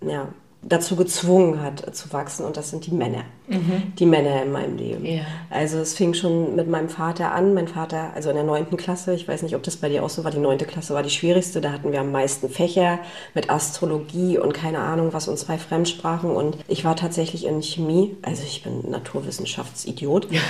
[0.00, 0.28] ja,
[0.62, 3.24] dazu gezwungen hat zu wachsen und das sind die Männer.
[3.54, 3.94] Mhm.
[3.98, 5.04] Die Männer in meinem Leben.
[5.04, 5.22] Ja.
[5.50, 7.54] Also es fing schon mit meinem Vater an.
[7.54, 10.10] Mein Vater, also in der neunten Klasse, ich weiß nicht, ob das bei dir auch
[10.10, 11.60] so war, die neunte Klasse war die schwierigste.
[11.60, 12.98] Da hatten wir am meisten Fächer
[13.34, 16.30] mit Astrologie und keine Ahnung was und zwei Fremdsprachen.
[16.30, 20.28] Und ich war tatsächlich in Chemie, also ich bin Naturwissenschaftsidiot.
[20.30, 20.40] Ja.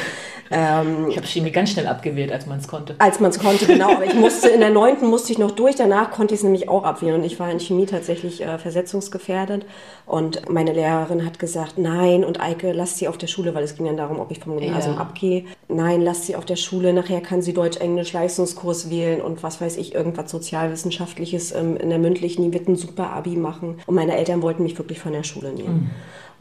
[0.50, 2.94] Ähm, ich habe Chemie ganz schnell abgewählt, als man es konnte.
[2.98, 3.92] Als man es konnte, genau.
[3.92, 6.68] Aber ich musste in der neunten musste ich noch durch, danach konnte ich es nämlich
[6.68, 7.14] auch abwählen.
[7.14, 9.64] Und ich war in Chemie tatsächlich äh, versetzungsgefährdet.
[10.06, 13.76] Und meine Lehrerin hat gesagt, nein, und Eike, lass sie auf der Schule, weil es
[13.76, 15.00] ging dann darum, ob ich vom Gymnasium ja.
[15.00, 15.44] abgehe.
[15.68, 19.94] Nein, lass sie auf der Schule, nachher kann sie Deutsch-Englisch-Leistungskurs wählen und was weiß ich,
[19.94, 23.80] irgendwas Sozialwissenschaftliches ähm, in der mündlichen, die wird ein super Abi machen.
[23.86, 25.74] Und meine Eltern wollten mich wirklich von der Schule nehmen.
[25.74, 25.90] Mhm.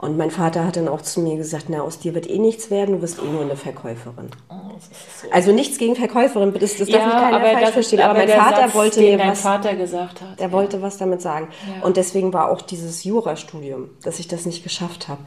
[0.01, 2.71] Und mein Vater hat dann auch zu mir gesagt, na, aus dir wird eh nichts
[2.71, 4.31] werden, du wirst eh nur eine Verkäuferin.
[4.49, 5.31] Oh, so.
[5.31, 7.99] Also nichts gegen Verkäuferin, das, das ja, darf ich keiner falsch das, verstehen.
[7.99, 9.41] Aber, aber mein Vater Satz, wollte mir was.
[9.41, 10.39] Vater gesagt hat.
[10.39, 10.51] Der ja.
[10.51, 11.49] wollte was damit sagen.
[11.67, 11.85] Ja.
[11.85, 15.21] Und deswegen war auch dieses Jurastudium, dass ich das nicht geschafft habe.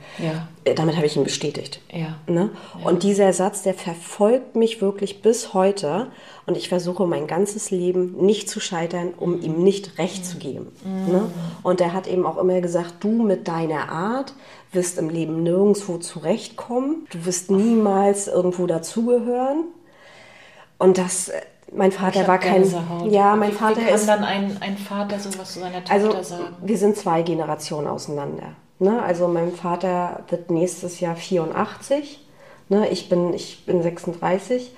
[0.64, 1.80] Äh, damit habe ich ihn bestätigt.
[2.26, 2.50] Ne?
[2.82, 6.08] Und dieser Satz, der verfolgt mich wirklich bis heute.
[6.46, 10.72] Und ich versuche mein ganzes Leben nicht zu scheitern, um ihm nicht recht zu geben.
[10.84, 11.30] Ne?
[11.62, 14.34] Und er hat eben auch immer gesagt, du mit deiner Art
[14.72, 17.06] wirst im Leben nirgendwo zurechtkommen.
[17.10, 19.64] Du wirst niemals irgendwo dazugehören.
[20.78, 21.40] Und das, äh,
[21.72, 22.64] mein Vater war kein.
[23.08, 24.08] Ja, mein wie, Vater wie kann ist.
[24.08, 26.56] dann ein, ein Vater sowas zu seiner Tochter also, sagen?
[26.62, 28.54] Wir sind zwei Generationen auseinander.
[28.78, 29.02] Ne?
[29.02, 32.20] Also mein Vater wird nächstes Jahr 84.
[32.68, 32.88] Ne?
[32.88, 34.72] Ich, bin, ich bin 36.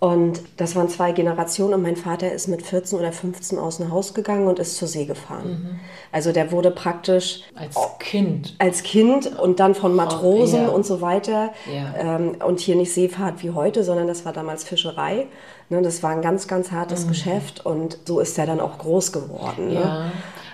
[0.00, 3.92] Und das waren zwei Generationen und mein Vater ist mit 14 oder 15 aus dem
[3.92, 5.50] Haus gegangen und ist zur See gefahren.
[5.50, 5.80] Mhm.
[6.10, 8.56] Also der wurde praktisch als Kind.
[8.58, 10.68] Als Kind und dann von Matrosen oh, ja.
[10.70, 11.52] und so weiter.
[11.70, 12.16] Ja.
[12.16, 15.26] Ähm, und hier nicht Seefahrt wie heute, sondern das war damals Fischerei.
[15.68, 17.08] Ne, das war ein ganz, ganz hartes mhm.
[17.10, 19.68] Geschäft und so ist er dann auch groß geworden.
[19.68, 19.80] Ne?
[19.80, 20.12] Ja,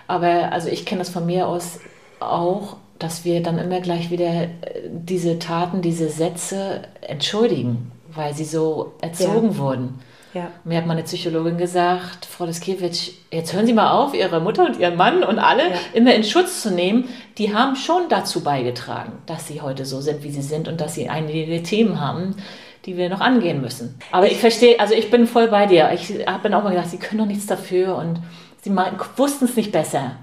[0.09, 1.79] aber also ich kenne das von mir aus
[2.19, 4.49] auch, dass wir dann immer gleich wieder äh,
[4.91, 9.59] diese Taten, diese Sätze entschuldigen weil sie so erzogen ja.
[9.59, 10.01] wurden.
[10.37, 10.51] Ja.
[10.65, 14.79] Mir hat meine Psychologin gesagt, Frau Leskiewicz, jetzt hören Sie mal auf, Ihre Mutter und
[14.79, 15.77] Ihren Mann und alle ja.
[15.95, 17.09] immer in Schutz zu nehmen.
[17.39, 20.95] Die haben schon dazu beigetragen, dass sie heute so sind, wie sie sind und dass
[20.95, 22.37] sie einige Themen haben,
[22.85, 23.99] die wir noch angehen müssen.
[24.13, 25.91] Aber ich verstehe, also ich bin voll bei dir.
[25.95, 28.21] Ich habe dann auch mal gedacht, sie können doch nichts dafür und
[28.61, 28.77] sie
[29.17, 30.17] wussten es nicht besser.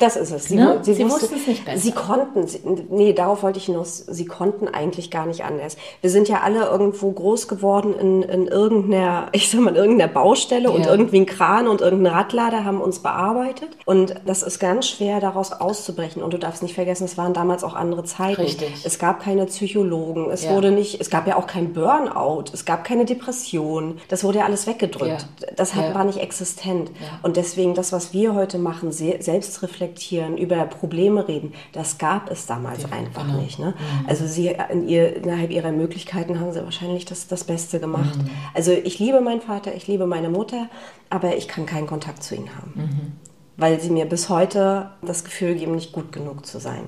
[0.00, 0.46] Das ist es.
[0.46, 0.80] Sie, ne?
[0.82, 1.78] sie, sie wussten es nicht besser.
[1.78, 2.60] Sie konnten, sie,
[2.90, 5.76] nee, darauf wollte ich hinaus, sie konnten eigentlich gar nicht anders.
[6.00, 10.64] Wir sind ja alle irgendwo groß geworden in, in irgendeiner, ich sag mal, irgendeiner Baustelle
[10.64, 10.70] ja.
[10.70, 13.68] und irgendwie ein Kran und irgendein Radlader haben uns bearbeitet.
[13.84, 16.24] Und das ist ganz schwer, daraus auszubrechen.
[16.24, 18.42] Und du darfst nicht vergessen, es waren damals auch andere Zeiten.
[18.42, 18.84] Richtig.
[18.84, 20.56] Es gab keine Psychologen, es ja.
[20.56, 23.98] wurde nicht, es gab ja auch kein Burnout, es gab keine Depression.
[24.08, 25.26] Das wurde ja alles weggedrückt.
[25.40, 25.48] Ja.
[25.54, 26.90] Das hat, war nicht existent.
[27.22, 32.46] Und deswegen das, was wir heute machen, selbst reflektieren, über Probleme reden, das gab es
[32.46, 33.40] damals ja, einfach genau.
[33.40, 33.58] nicht.
[33.58, 33.74] Ne?
[33.76, 34.08] Mhm.
[34.08, 38.16] Also sie in ihr, innerhalb ihrer Möglichkeiten haben sie wahrscheinlich das, das Beste gemacht.
[38.16, 38.30] Mhm.
[38.54, 40.68] Also ich liebe meinen Vater, ich liebe meine Mutter,
[41.10, 42.72] aber ich kann keinen Kontakt zu ihnen haben.
[42.76, 43.12] Mhm.
[43.56, 46.84] Weil sie mir bis heute das Gefühl geben, nicht gut genug zu sein.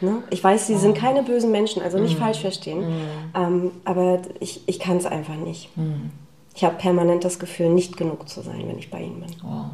[0.00, 0.22] Ne?
[0.30, 1.00] Ich weiß, sie sind oh.
[1.00, 2.22] keine bösen Menschen, also nicht mhm.
[2.22, 3.04] falsch verstehen, mhm.
[3.34, 5.76] ähm, aber ich, ich kann es einfach nicht.
[5.76, 6.10] Mhm.
[6.54, 9.30] Ich habe permanent das Gefühl, nicht genug zu sein, wenn ich bei ihnen bin.
[9.42, 9.66] Wow.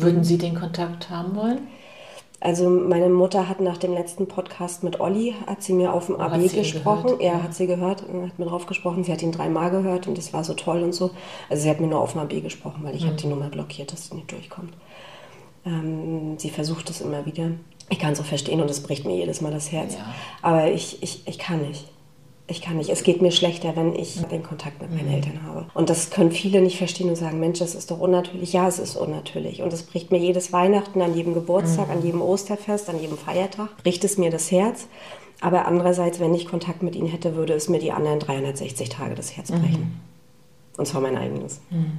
[0.00, 1.66] Würden Sie den Kontakt haben wollen?
[2.40, 6.20] Also meine Mutter hat nach dem letzten Podcast mit Olli, hat sie mir auf dem
[6.20, 7.18] AB gesprochen.
[7.18, 7.42] Er ja.
[7.42, 9.02] hat sie gehört, hat mir drauf gesprochen.
[9.02, 11.10] Sie hat ihn dreimal gehört und das war so toll und so.
[11.50, 13.08] Also sie hat mir nur auf dem AB gesprochen, weil ich mhm.
[13.08, 14.72] habe die Nummer blockiert, dass sie nicht durchkommt.
[15.66, 17.50] Ähm, sie versucht es immer wieder.
[17.90, 19.94] Ich kann es auch verstehen und es bricht mir jedes Mal das Herz.
[19.94, 20.14] Ja.
[20.40, 21.86] Aber ich, ich, ich kann nicht
[22.50, 22.88] ich kann nicht.
[22.88, 25.14] Es geht mir schlechter, wenn ich den Kontakt mit meinen mhm.
[25.14, 25.66] Eltern habe.
[25.74, 28.54] Und das können viele nicht verstehen und sagen, Mensch, das ist doch unnatürlich.
[28.54, 29.60] Ja, es ist unnatürlich.
[29.60, 31.92] Und es bricht mir jedes Weihnachten, an jedem Geburtstag, mhm.
[31.92, 34.88] an jedem Osterfest, an jedem Feiertag, bricht es mir das Herz.
[35.40, 39.14] Aber andererseits, wenn ich Kontakt mit ihnen hätte, würde es mir die anderen 360 Tage
[39.14, 39.80] das Herz brechen.
[39.80, 40.78] Mhm.
[40.78, 41.60] Und zwar mein eigenes.
[41.70, 41.98] Mhm.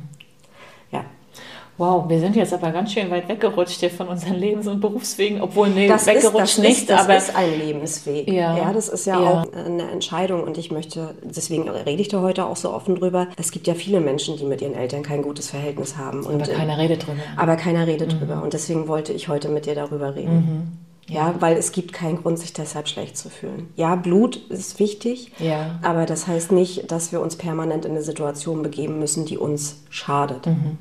[1.79, 5.41] Wow, wir sind jetzt aber ganz schön weit weggerutscht hier von unseren Lebens- und Berufswegen,
[5.41, 8.27] obwohl nee, das weggerutscht ist, das nicht, ist, das aber ist ein Lebensweg.
[8.27, 12.09] Ja, ja das ist ja, ja, auch eine Entscheidung und ich möchte, deswegen rede ich
[12.09, 13.27] da heute auch so offen drüber.
[13.37, 16.25] Es gibt ja viele Menschen, die mit ihren Eltern kein gutes Verhältnis haben.
[16.25, 17.21] Und, aber keiner redet drüber.
[17.37, 18.19] Aber keiner redet mhm.
[18.19, 20.35] drüber und deswegen wollte ich heute mit dir darüber reden.
[20.35, 21.11] Mhm.
[21.11, 21.33] Ja.
[21.39, 23.69] weil es gibt keinen Grund, sich deshalb schlecht zu fühlen.
[23.75, 25.79] Ja, Blut ist wichtig, ja.
[25.81, 29.81] aber das heißt nicht, dass wir uns permanent in eine Situation begeben müssen, die uns
[29.89, 30.45] schadet.
[30.45, 30.77] Mhm.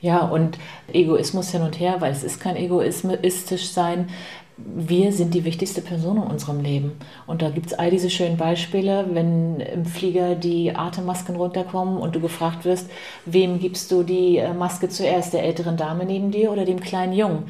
[0.00, 0.58] Ja, und
[0.92, 4.08] Egoismus hin und her, weil es ist kein egoistisch sein.
[4.56, 6.92] Wir sind die wichtigste Person in unserem Leben.
[7.26, 12.14] Und da gibt es all diese schönen Beispiele, wenn im Flieger die Atemmasken runterkommen und
[12.14, 12.90] du gefragt wirst,
[13.24, 17.14] wem gibst du die äh, Maske zuerst, der älteren Dame neben dir oder dem kleinen
[17.14, 17.44] Jungen?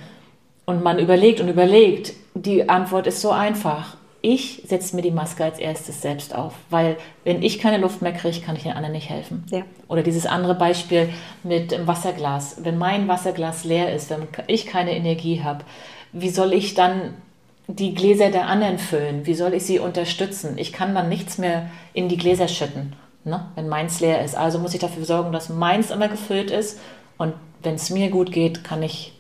[0.67, 2.13] Und man überlegt und überlegt.
[2.35, 6.97] Die Antwort ist so einfach ich setze mir die Maske als erstes selbst auf, weil
[7.25, 9.45] wenn ich keine Luft mehr kriege, kann ich den anderen nicht helfen.
[9.51, 9.63] Ja.
[9.89, 11.09] Oder dieses andere Beispiel
[11.43, 12.59] mit dem Wasserglas.
[12.63, 15.65] Wenn mein Wasserglas leer ist, wenn ich keine Energie habe,
[16.13, 17.15] wie soll ich dann
[17.67, 19.27] die Gläser der anderen füllen?
[19.27, 20.59] Wie soll ich sie unterstützen?
[20.59, 23.47] Ich kann dann nichts mehr in die Gläser schütten, ne?
[23.55, 24.37] wenn meins leer ist.
[24.37, 26.79] Also muss ich dafür sorgen, dass meins immer gefüllt ist.
[27.17, 29.15] Und wenn es mir gut geht, kann ich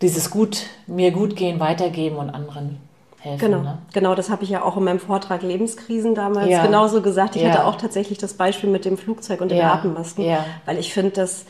[0.00, 2.87] dieses gut, mir gut gehen weitergeben und anderen
[3.20, 3.50] helfen.
[3.50, 3.78] Genau, ne?
[3.92, 6.64] genau das habe ich ja auch in meinem Vortrag Lebenskrisen damals Ja.
[6.64, 7.36] genauso gesagt.
[7.36, 7.50] Ich Ja.
[7.50, 9.74] hatte auch tatsächlich das Beispiel mit dem Flugzeug und den Ja.
[9.74, 10.24] Atemmasken,
[10.66, 11.44] weil ich finde, das,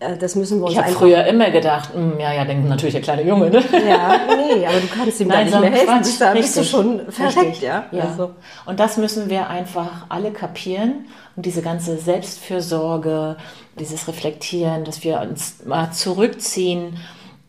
[0.00, 2.94] äh, das müssen wir uns Ich habe früher immer gedacht, "Hm, ja, ja, denkt natürlich
[2.94, 3.62] der kleine Junge, ne?
[3.88, 5.86] Ja, nee, aber du kannst ihm da Nein, nicht so mehr helfen.
[6.02, 6.20] Quatsch.
[6.20, 7.62] Da bist du schon Richtig.
[7.62, 7.86] ja.
[7.92, 8.02] ja.
[8.04, 8.32] Also,
[8.66, 13.36] Und das müssen wir einfach alle kapieren und diese ganze Selbstfürsorge,
[13.78, 16.98] dieses Reflektieren, dass wir uns mal zurückziehen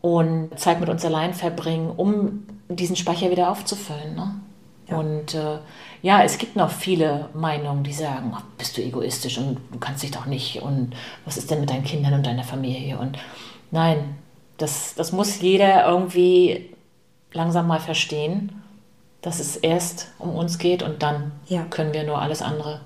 [0.02, 4.16] und Zeit mit uns allein verbringen, um diesen Speicher wieder aufzufüllen.
[4.16, 4.36] Ne?
[4.90, 5.58] Und äh,
[6.02, 10.04] ja, es gibt noch viele Meinungen, die sagen, ach, bist du egoistisch und du kannst
[10.04, 10.94] dich doch nicht und
[11.26, 12.98] was ist denn mit deinen Kindern und deiner Familie?
[12.98, 13.18] Und
[13.72, 14.16] nein,
[14.58, 16.74] das, das muss jeder irgendwie
[17.34, 18.64] langsam mal verstehen,
[19.22, 21.64] dass es erst um uns geht und dann Ja.
[21.70, 22.80] können wir nur alles andere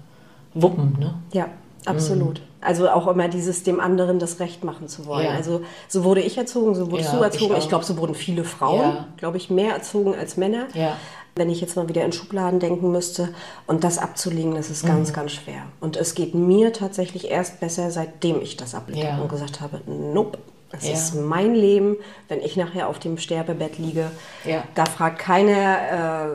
[0.56, 0.98] wuppen.
[1.00, 1.14] Ne?
[1.34, 1.50] ja,
[1.86, 2.40] absolut.
[2.40, 2.51] Mhm.
[2.62, 5.26] Also auch immer dieses dem anderen das Recht machen zu wollen.
[5.26, 5.32] Ja.
[5.32, 7.54] Also so wurde ich erzogen, so wurdest Ja, du erzogen.
[7.54, 9.08] ich Ich, glaube, so wurden viele Frauen, Ja.
[9.18, 10.68] glaube ich, mehr erzogen als Männer.
[10.74, 10.96] Ja.
[11.36, 13.30] Wenn ich jetzt mal wieder in Schubladen denken müsste
[13.66, 14.88] und das abzulegen, das ist Mhm.
[14.90, 15.64] ganz, ganz schwer.
[15.80, 19.18] Und es geht mir tatsächlich erst besser, seitdem ich das ablege Ja.
[19.22, 20.38] und gesagt habe, nope,
[20.72, 20.94] es Ja.
[20.94, 21.98] ist mein Leben.
[22.28, 24.12] Wenn ich nachher auf dem Sterbebett liege,
[24.46, 24.60] Ja.
[24.60, 24.64] Mhm.
[24.76, 26.32] da fragt keiner,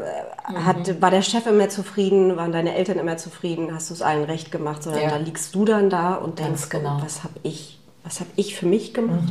[0.48, 4.02] äh, hat, war der Chef immer zufrieden, waren deine Eltern immer zufrieden, hast du es
[4.02, 5.10] allen recht gemacht, sondern Ja.
[5.10, 6.98] da liegst du dann da und denkst, genau.
[7.00, 9.28] oh, was habe ich, was habe ich für mich gemacht?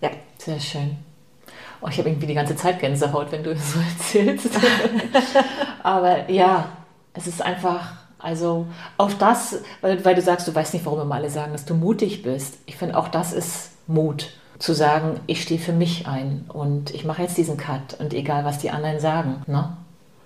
[0.00, 0.10] Ja.
[0.38, 0.96] Sehr schön.
[1.80, 4.48] Oh, ich habe irgendwie die ganze Zeit Gänsehaut, wenn du so erzählst.
[5.82, 6.68] Aber ja,
[7.12, 11.14] es ist einfach, also auch das, weil, weil du sagst, du weißt nicht, warum immer
[11.16, 12.54] alle sagen, dass du mutig bist.
[12.66, 17.04] Ich finde, auch das ist Mut, zu sagen, ich stehe für mich ein und ich
[17.04, 19.42] mache jetzt diesen Cut und egal, was die anderen sagen.
[19.46, 19.76] Ne?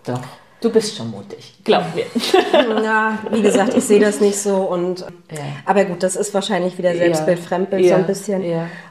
[0.05, 0.23] Doch,
[0.61, 2.05] du bist schon mutig, glaub mir.
[2.83, 5.07] Ja, wie gesagt, ich sehe das nicht so und Ja.
[5.67, 7.45] aber gut, das ist wahrscheinlich wieder Selbstbild, Ja.
[7.47, 7.89] Fremdbild Ja.
[7.97, 8.43] so ein bisschen.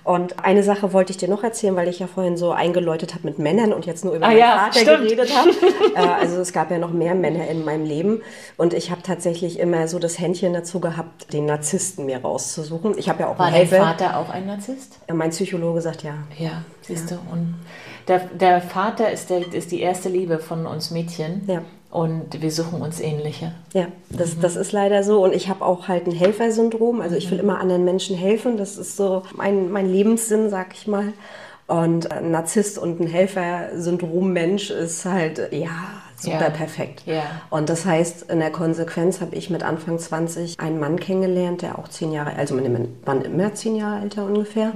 [0.04, 3.26] Und eine Sache wollte ich dir noch erzählen, weil ich ja vorhin so eingeläutet habe
[3.26, 5.04] mit Männern und jetzt nur über Ah meinen Vater stimmt.
[5.04, 5.50] geredet habe.
[5.96, 8.22] äh, also es gab ja noch mehr Männer in meinem Leben
[8.58, 12.98] und ich habe tatsächlich immer so das Händchen dazu gehabt, den Narzissten mir rauszusuchen.
[12.98, 13.68] Ich habe ja auch War dein.
[13.68, 15.00] Vater auch ein Narzisst?
[15.14, 16.14] Mein Psychologe sagt ja.
[16.38, 17.16] Ja, siehst du.
[17.32, 17.56] Und
[18.08, 21.44] der, der Vater ist, der, ist die erste Liebe von uns Mädchen.
[21.48, 21.62] Ja.
[21.90, 23.54] Und wir suchen uns ähnliche.
[23.74, 25.24] Ja, das, das ist leider so.
[25.24, 27.02] Und ich habe auch halt ein Helfersyndrom.
[27.02, 28.58] Also ich will immer anderen Menschen helfen.
[28.58, 31.14] Das ist so mein, mein Lebenssinn, sag ich mal.
[31.66, 36.50] Und ein Narzisst und ein Helfersyndrom-Mensch ist halt, ja, super Ja.
[36.50, 37.04] perfekt.
[37.06, 37.24] Ja.
[37.50, 41.78] Und das heißt, in der Konsequenz habe ich mit Anfang 20 einen Mann kennengelernt, der
[41.78, 44.72] auch zehn Jahre, also mein Mann immer zehn Jahre älter ungefähr.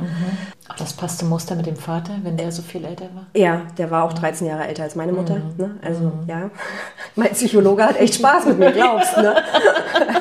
[0.68, 3.26] Ach, das passte Muster mit dem Vater, wenn der so viel älter war?
[3.36, 5.38] Ja, der war auch 13 Jahre älter als meine Mutter.
[5.58, 5.76] Ne?
[5.82, 6.50] Also ja,
[7.16, 9.36] mein Psychologe hat echt Spaß mit mir, glaubst ne?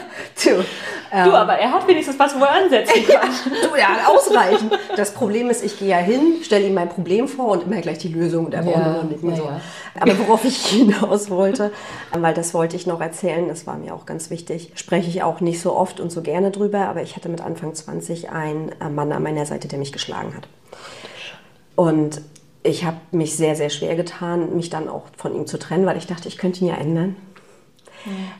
[0.45, 0.65] du,
[1.13, 3.31] Du, aber er hat wenigstens was, wo er ansetzen kann.
[3.69, 4.73] du, ja, ausreichend.
[4.97, 7.99] Das Problem ist, ich gehe ja hin, stelle ihm mein Problem vor und immer gleich
[7.99, 9.31] die Lösung und er braucht Ja, nicken.
[9.31, 9.45] ja, So.
[9.45, 9.61] ja.
[9.99, 11.73] Aber worauf ich hinaus wollte,
[12.17, 15.41] weil das wollte ich noch erzählen, das war mir auch ganz wichtig, spreche ich auch
[15.41, 18.89] nicht so oft und so gerne drüber, aber ich hatte mit Anfang 20 einen äh,
[18.89, 20.47] Mann an meiner Seite, der mich geschlagen hat.
[21.77, 22.21] Und
[22.63, 25.97] ich habe mich sehr, sehr schwer getan, mich dann auch von ihm zu trennen, weil
[25.97, 27.17] ich dachte, ich könnte ihn ja ändern.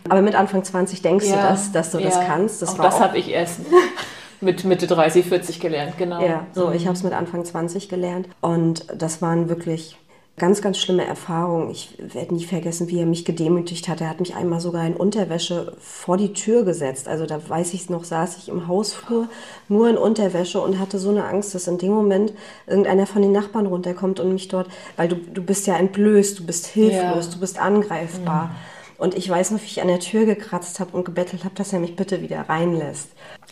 [0.09, 2.25] Aber mit Anfang 20 denkst du das, dass du das ja.
[2.25, 2.67] kannst.
[2.67, 3.61] auch war das auch- habe ich erst
[4.41, 6.21] mit Mitte 30, 40 gelernt, genau.
[6.25, 9.97] Ja, so, ich habe es mit Anfang 20 gelernt und das waren wirklich
[10.39, 11.69] ganz, ganz schlimme Erfahrungen.
[11.71, 14.01] Ich werde nie vergessen, wie er mich gedemütigt hat.
[14.01, 17.09] Er hat mich einmal sogar in Unterwäsche vor die Tür gesetzt.
[17.09, 19.29] Also da weiß ich noch, saß ich im Hausflur
[19.69, 22.33] nur in Unterwäsche und hatte so eine Angst, dass in dem Moment
[22.67, 26.47] irgendeiner von den Nachbarn runterkommt und mich dort, weil du, du bist ja entblößt, du
[26.47, 27.33] bist hilflos, Ja.
[27.35, 28.53] du bist angreifbar.
[29.01, 31.73] Und ich weiß noch, wie ich an der Tür gekratzt habe und gebettelt habe, dass
[31.73, 33.09] er mich bitte wieder reinlässt.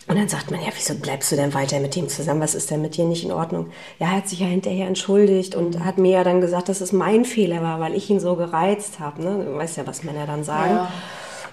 [0.06, 2.42] Und dann sagt man, ja, wieso bleibst du denn weiter mit ihm zusammen?
[2.42, 3.70] Was ist denn mit dir nicht in Ordnung?
[3.98, 6.92] Ja, er hat sich ja hinterher entschuldigt und hat mir ja dann gesagt, dass es
[6.92, 9.22] mein Fehler war, weil ich ihn so gereizt habe.
[9.22, 9.46] Ne?
[9.46, 10.74] Du weißt ja, was Männer dann sagen.
[10.74, 10.92] Ja.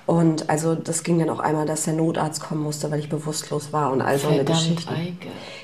[0.06, 3.72] Und also das ging dann auch einmal, dass der Notarzt kommen musste, weil ich bewusstlos
[3.72, 4.94] war und all so eine Geschichte.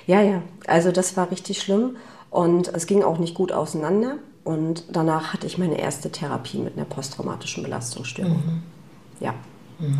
[0.08, 0.41] Ja, ja.
[0.67, 1.98] Also das war richtig schlimm
[2.30, 4.20] und es ging auch nicht gut auseinander.
[4.44, 8.44] Und danach hatte ich meine erste Therapie mit einer posttraumatischen Belastungsstörung.
[8.46, 8.64] Mhm.
[9.20, 9.34] Ja.
[9.80, 10.00] Mhm.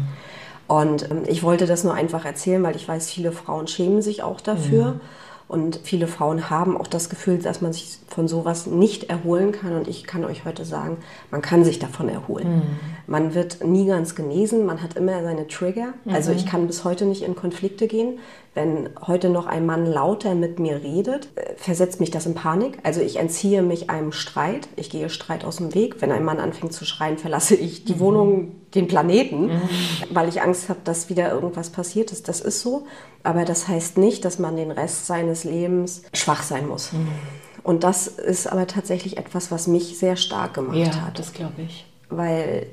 [0.68, 4.24] Und ähm, ich wollte das nur einfach erzählen, weil ich weiß, viele Frauen schämen sich
[4.24, 5.00] auch dafür.
[5.52, 9.76] Und viele Frauen haben auch das Gefühl, dass man sich von sowas nicht erholen kann.
[9.76, 10.96] Und ich kann euch heute sagen,
[11.30, 12.56] man kann sich davon erholen.
[12.56, 12.62] Mhm.
[13.06, 15.94] Man wird nie ganz genesen, man hat immer seine Trigger.
[16.06, 16.14] Mhm.
[16.14, 18.20] Also ich kann bis heute nicht in Konflikte gehen.
[18.54, 22.80] Wenn heute noch ein Mann lauter mit mir redet, äh, versetzt mich das in Panik.
[22.84, 24.70] Also ich entziehe mich einem Streit.
[24.78, 26.02] Ich gehe Streit aus dem Weg.
[26.02, 28.00] Wenn ein Mann anfängt zu schreien, verlasse ich die mhm.
[28.00, 29.62] Wohnung, den Planeten, mhm.
[30.12, 32.28] weil ich Angst habe, dass wieder irgendwas passiert ist.
[32.28, 32.88] Das ist so.
[33.24, 36.94] Aber das heißt nicht, dass man den Rest seines Lebens schwach sein muss.
[36.94, 37.08] Mhm.
[37.64, 41.20] Und das ist aber tatsächlich etwas, was mich sehr stark gemacht ja, hat.
[41.20, 41.86] das glaube ich.
[42.10, 42.68] Weil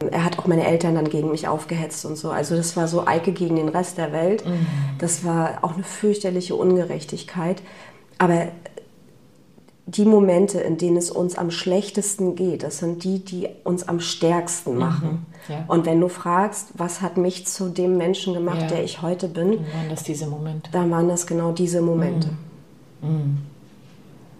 [0.00, 2.30] ähm, er hat auch meine Eltern dann gegen mich aufgehetzt und so.
[2.30, 4.44] Also das war so Eike gegen den Rest der Welt.
[4.44, 4.66] Mhm.
[4.98, 7.62] Das war auch eine fürchterliche Ungerechtigkeit.
[8.18, 8.48] Aber
[9.88, 14.00] die Momente, in denen es uns am schlechtesten geht, das sind die, die uns am
[14.00, 14.78] stärksten mhm.
[14.78, 15.26] machen.
[15.48, 15.64] Mhm, ja.
[15.68, 18.66] Und wenn du fragst, was hat mich zu dem Menschen gemacht, ja.
[18.66, 20.70] der ich heute bin, dann waren das diese Momente.
[20.72, 22.28] Dann waren das genau diese Momente.
[23.00, 23.08] Mhm.
[23.08, 23.38] Mhm.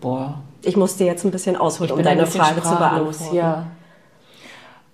[0.01, 0.41] Boah.
[0.63, 3.35] Ich musste jetzt ein bisschen ausholen, um deine Frage zu beantworten.
[3.35, 3.67] Ja.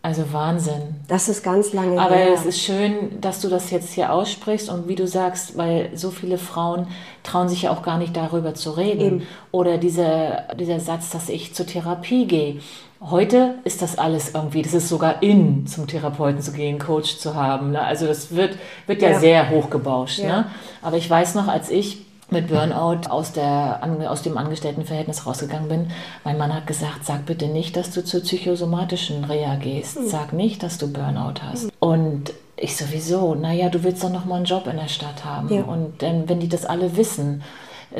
[0.04, 0.96] Also Wahnsinn.
[1.06, 2.34] Das ist ganz lange Aber her.
[2.34, 6.10] es ist schön, dass du das jetzt hier aussprichst und wie du sagst, weil so
[6.10, 6.88] viele Frauen
[7.22, 9.00] trauen sich ja auch gar nicht darüber zu reden.
[9.00, 9.26] Eben.
[9.52, 12.60] Oder dieser, dieser Satz, dass ich zur Therapie gehe.
[13.00, 17.36] Heute ist das alles irgendwie, das ist sogar in, zum Therapeuten zu gehen, Coach zu
[17.36, 17.70] haben.
[17.70, 17.80] Ne?
[17.80, 20.18] Also das wird, wird ja, ja sehr hochgebauscht.
[20.18, 20.26] Ja.
[20.26, 20.46] Ne?
[20.82, 21.98] Aber ich weiß noch, als ich
[22.30, 25.90] mit Burnout aus, der, aus dem Angestelltenverhältnis rausgegangen bin.
[26.24, 29.96] Mein Mann hat gesagt, sag bitte nicht, dass du zur psychosomatischen Reha gehst.
[29.96, 30.08] Hm.
[30.08, 31.70] Sag nicht, dass du Burnout hast.
[31.78, 35.52] Und ich sowieso, naja, du willst doch noch mal einen Job in der Stadt haben.
[35.52, 35.62] Ja.
[35.62, 37.42] Und dann, wenn die das alle wissen,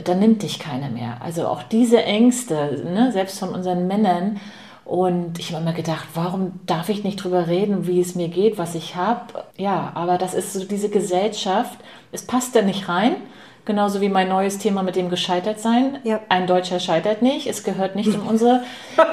[0.04, 1.16] dann nimmt dich keiner mehr.
[1.20, 4.40] Also auch diese Ängste, ne, selbst von unseren Männern,
[4.84, 8.58] und ich habe immer gedacht, warum darf ich nicht drüber reden, wie es mir geht,
[8.58, 9.44] was ich habe?
[9.56, 11.78] Ja, aber das ist so diese Gesellschaft,
[12.10, 13.14] es passt da nicht rein.
[13.64, 15.98] Genauso wie mein neues Thema mit dem Gescheitertsein.
[16.02, 16.20] Ja.
[16.28, 17.46] Ein Deutscher scheitert nicht.
[17.46, 18.64] Es gehört nicht in unsere,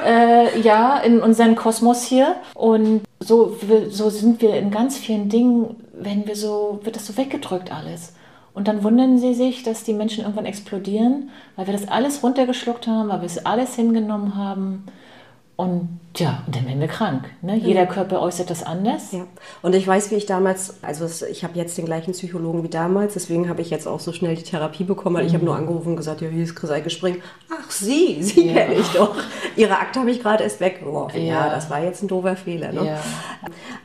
[0.05, 2.35] äh, ja, in unseren Kosmos hier.
[2.55, 3.55] Und so,
[3.89, 8.13] so sind wir in ganz vielen Dingen, wenn wir so, wird das so weggedrückt alles.
[8.53, 12.87] Und dann wundern sie sich, dass die Menschen irgendwann explodieren, weil wir das alles runtergeschluckt
[12.87, 14.85] haben, weil wir es alles hingenommen haben.
[15.59, 17.25] Und ja, und dann werden wir krank.
[17.41, 17.57] Ne?
[17.57, 17.89] Jeder mhm.
[17.89, 19.11] Körper äußert das anders.
[19.11, 19.25] Ja.
[19.61, 23.15] Und ich weiß, wie ich damals, also ich habe jetzt den gleichen Psychologen wie damals,
[23.15, 25.27] deswegen habe ich jetzt auch so schnell die Therapie bekommen, weil mhm.
[25.27, 27.21] ich habe nur angerufen und gesagt, ja, hier ist Chris Gespring.
[27.51, 28.53] Ach, Sie, Sie ja.
[28.53, 29.13] kenne ich doch.
[29.57, 31.25] Ihre Akte habe ich gerade erst weggeworfen.
[31.25, 31.47] Ja.
[31.47, 31.49] ja.
[31.49, 32.71] das war jetzt ein doofer Fehler.
[32.71, 32.85] Ne?
[32.85, 32.99] Ja.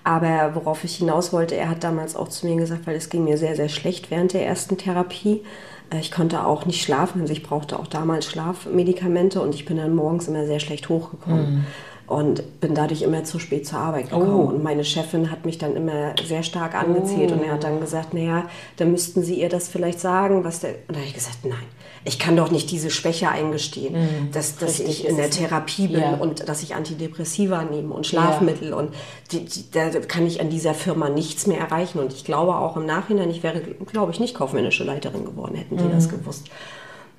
[0.05, 3.25] Aber worauf ich hinaus wollte, er hat damals auch zu mir gesagt, weil es ging
[3.25, 5.43] mir sehr, sehr schlecht während der ersten Therapie.
[5.91, 9.77] Äh, ich konnte auch nicht schlafen, also ich brauchte auch damals Schlafmedikamente und ich bin
[9.77, 11.55] dann morgens immer sehr schlecht hochgekommen.
[11.55, 11.65] Mhm.
[12.07, 14.35] Und bin dadurch immer zu spät zur Arbeit gekommen.
[14.35, 14.43] Oh.
[14.43, 17.35] Und meine Chefin hat mich dann immer sehr stark angezählt oh.
[17.35, 20.75] und er hat dann gesagt, naja, dann müssten Sie ihr das vielleicht sagen, was der.
[20.87, 21.65] Und da habe ich gesagt, nein,
[22.05, 24.33] ich kann doch nicht diese Schwäche eingestehen, mhm.
[24.33, 26.15] dass, dass ich in der Therapie bin ja.
[26.15, 28.77] und dass ich Antidepressiva nehme und Schlafmittel ja.
[28.77, 28.95] und
[29.33, 31.99] die, die, da kann ich an dieser Firma nichts mehr erreichen.
[31.99, 35.79] Und ich glaube auch im Nachhinein, ich wäre, glaube ich, nicht kaufmännische Leiterin geworden, hätten
[35.79, 35.93] die mhm.
[35.93, 36.49] das gewusst.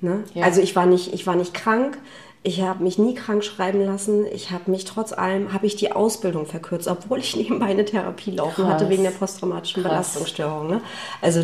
[0.00, 0.22] Ne?
[0.34, 0.44] Ja.
[0.44, 1.98] Also ich war nicht, ich war nicht krank.
[2.42, 4.24] Ich habe mich nie krank schreiben lassen.
[4.32, 8.30] Ich habe mich trotz allem, habe ich die Ausbildung verkürzt, obwohl ich nebenbei eine Therapie
[8.30, 8.74] laufen Krass.
[8.74, 9.90] hatte wegen der posttraumatischen Krass.
[9.90, 10.68] Belastungsstörung.
[10.68, 10.80] Ne?
[11.20, 11.42] Also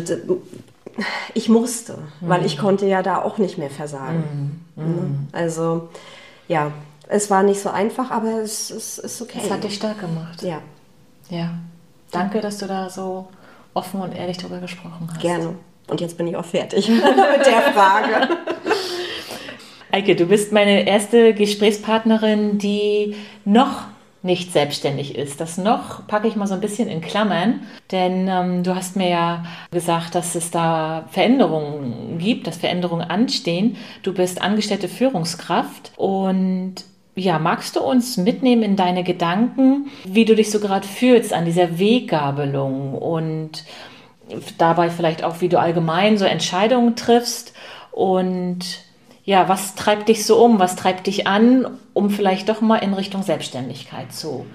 [1.33, 2.29] ich musste, mhm.
[2.29, 2.61] weil ich mhm.
[2.61, 4.61] konnte ja da auch nicht mehr versagen.
[4.75, 4.83] Mhm.
[4.83, 5.27] mhm.
[5.31, 5.89] Also
[6.47, 6.71] ja,
[7.09, 9.39] es war nicht so einfach, aber es, es ist okay.
[9.43, 10.41] Es hat dich stark gemacht.
[10.41, 10.61] Ja.
[11.29, 11.51] Ja.
[12.11, 13.27] Danke, dass du da so
[13.73, 15.19] offen und ehrlich darüber gesprochen hast.
[15.19, 15.55] Gerne.
[15.87, 18.29] Und jetzt bin ich auch fertig mit der Frage.
[19.91, 23.83] Eike, du bist meine erste Gesprächspartnerin, die noch
[24.23, 25.41] nicht selbstständig ist.
[25.41, 29.09] Das noch packe ich mal so ein bisschen in Klammern, denn ähm, du hast mir
[29.09, 33.75] ja gesagt, dass es da Veränderungen gibt, dass Veränderungen anstehen.
[34.01, 36.75] Du bist angestellte Führungskraft und
[37.15, 41.45] ja, magst du uns mitnehmen in deine Gedanken, wie du dich so gerade fühlst an
[41.45, 43.65] dieser Weggabelung und
[44.57, 47.53] dabei vielleicht auch, wie du allgemein so Entscheidungen triffst
[47.91, 48.59] und
[49.23, 50.59] ja, was treibt dich so um?
[50.59, 54.45] Was treibt dich an, um vielleicht doch mal in Richtung Selbstständigkeit zu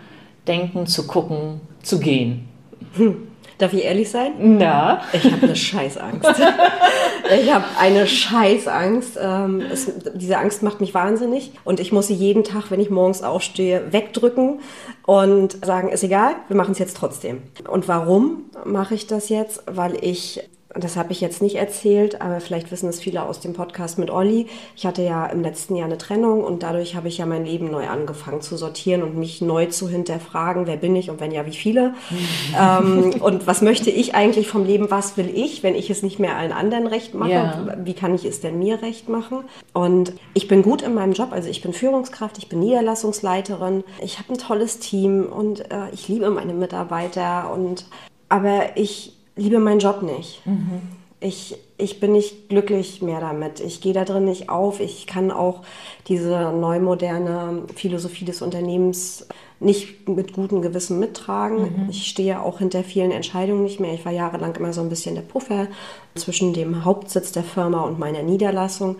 [0.47, 2.49] denken, zu gucken, zu gehen?
[2.95, 3.29] Hm.
[3.59, 4.35] Darf ich ehrlich sein?
[4.39, 5.03] Na?
[5.12, 6.31] Ich habe eine Scheißangst.
[7.43, 9.19] ich habe eine Scheißangst.
[9.21, 12.89] Ähm, es, diese Angst macht mich wahnsinnig und ich muss sie jeden Tag, wenn ich
[12.89, 14.61] morgens aufstehe, wegdrücken
[15.05, 17.43] und sagen, ist egal, wir machen es jetzt trotzdem.
[17.69, 19.64] Und warum mache ich das jetzt?
[19.66, 20.49] Weil ich
[20.85, 24.11] das habe ich jetzt nicht erzählt, aber vielleicht wissen es viele aus dem Podcast mit
[24.11, 24.47] Olli.
[24.76, 27.70] Ich hatte ja im letzten Jahr eine Trennung und dadurch habe ich ja mein Leben
[27.70, 31.47] neu angefangen zu sortieren und mich neu zu hinterfragen, wer bin ich und wenn ja,
[31.47, 31.95] wie viele.
[32.59, 34.91] ähm, und was möchte ich eigentlich vom Leben?
[34.91, 37.31] Was will ich, wenn ich es nicht mehr allen anderen recht mache?
[37.31, 37.76] Ja.
[37.83, 39.45] Wie kann ich es denn mir recht machen?
[39.72, 44.18] Und ich bin gut in meinem Job, also ich bin Führungskraft, ich bin Niederlassungsleiterin, ich
[44.18, 47.87] habe ein tolles Team und äh, ich liebe meine Mitarbeiter und
[48.29, 50.47] aber ich liebe meinen Job nicht.
[50.47, 50.82] Mhm.
[51.20, 53.59] Ich, ich bin nicht glücklich mehr damit.
[53.59, 54.78] Ich gehe da drin nicht auf.
[54.78, 55.62] Ich kann auch
[56.07, 59.26] diese neumoderne Philosophie des Unternehmens
[59.59, 61.59] nicht mit gutem Gewissen mittragen.
[61.59, 61.91] Mhm.
[61.91, 63.95] Ich stehe auch hinter vielen Entscheidungen nicht mehr.
[63.95, 65.66] Ich war jahrelang immer so ein bisschen der Puffer
[66.14, 68.97] zwischen dem Hauptsitz der Firma und meiner Niederlassung.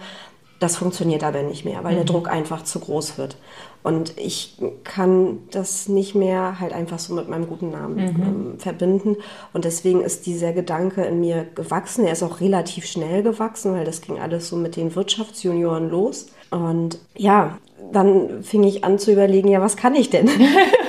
[0.59, 1.97] Das funktioniert aber nicht mehr, weil mhm.
[1.99, 3.37] der Druck einfach zu groß wird.
[3.85, 8.23] Und ich kann das nicht mehr halt einfach so mit meinem guten Namen mhm.
[8.23, 9.17] ähm, verbinden.
[9.53, 12.05] Und deswegen ist dieser Gedanke in mir gewachsen.
[12.05, 16.27] Er ist auch relativ schnell gewachsen, weil das ging alles so mit den Wirtschaftsjunioren los.
[16.51, 17.57] Und ja,
[17.93, 20.29] dann fing ich an zu überlegen, ja, was kann ich denn?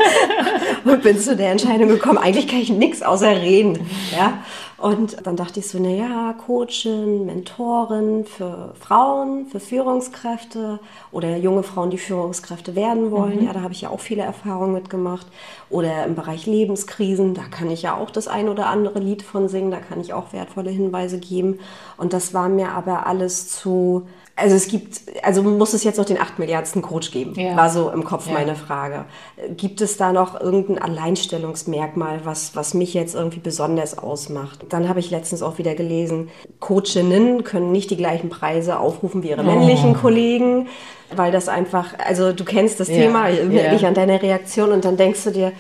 [0.84, 3.80] und bin zu der Entscheidung gekommen, eigentlich kann ich nichts außer reden.
[4.12, 4.40] Ja?
[4.82, 10.80] Und dann dachte ich so, naja, Coachin, Mentorin für Frauen, für Führungskräfte
[11.12, 13.42] oder junge Frauen, die Führungskräfte werden wollen.
[13.42, 13.46] Mhm.
[13.46, 15.28] Ja, da habe ich ja auch viele Erfahrungen mitgemacht.
[15.70, 19.50] Oder im Bereich Lebenskrisen, da kann ich ja auch das ein oder andere Lied von
[19.50, 21.60] singen, da kann ich auch wertvolle Hinweise geben.
[21.98, 24.08] Und das war mir aber alles zu
[24.40, 27.34] also es gibt, also muss es jetzt noch den 8 Milliardsten Coach geben?
[27.36, 27.56] Ja.
[27.56, 28.34] War so im Kopf ja.
[28.34, 29.06] meine Frage.
[29.58, 34.66] Gibt es da noch irgendein Alleinstellungsmerkmal, was, was mich jetzt irgendwie besonders ausmacht?
[34.70, 36.30] Dann habe ich letztens auch wieder gelesen,
[36.60, 39.46] Coachinnen können nicht die gleichen Preise aufrufen wie ihre oh.
[39.46, 40.68] männlichen Kollegen,
[41.16, 42.96] weil das einfach, also du kennst das ja.
[42.96, 45.52] Thema, ich an deiner Reaktion und dann denkst du dir,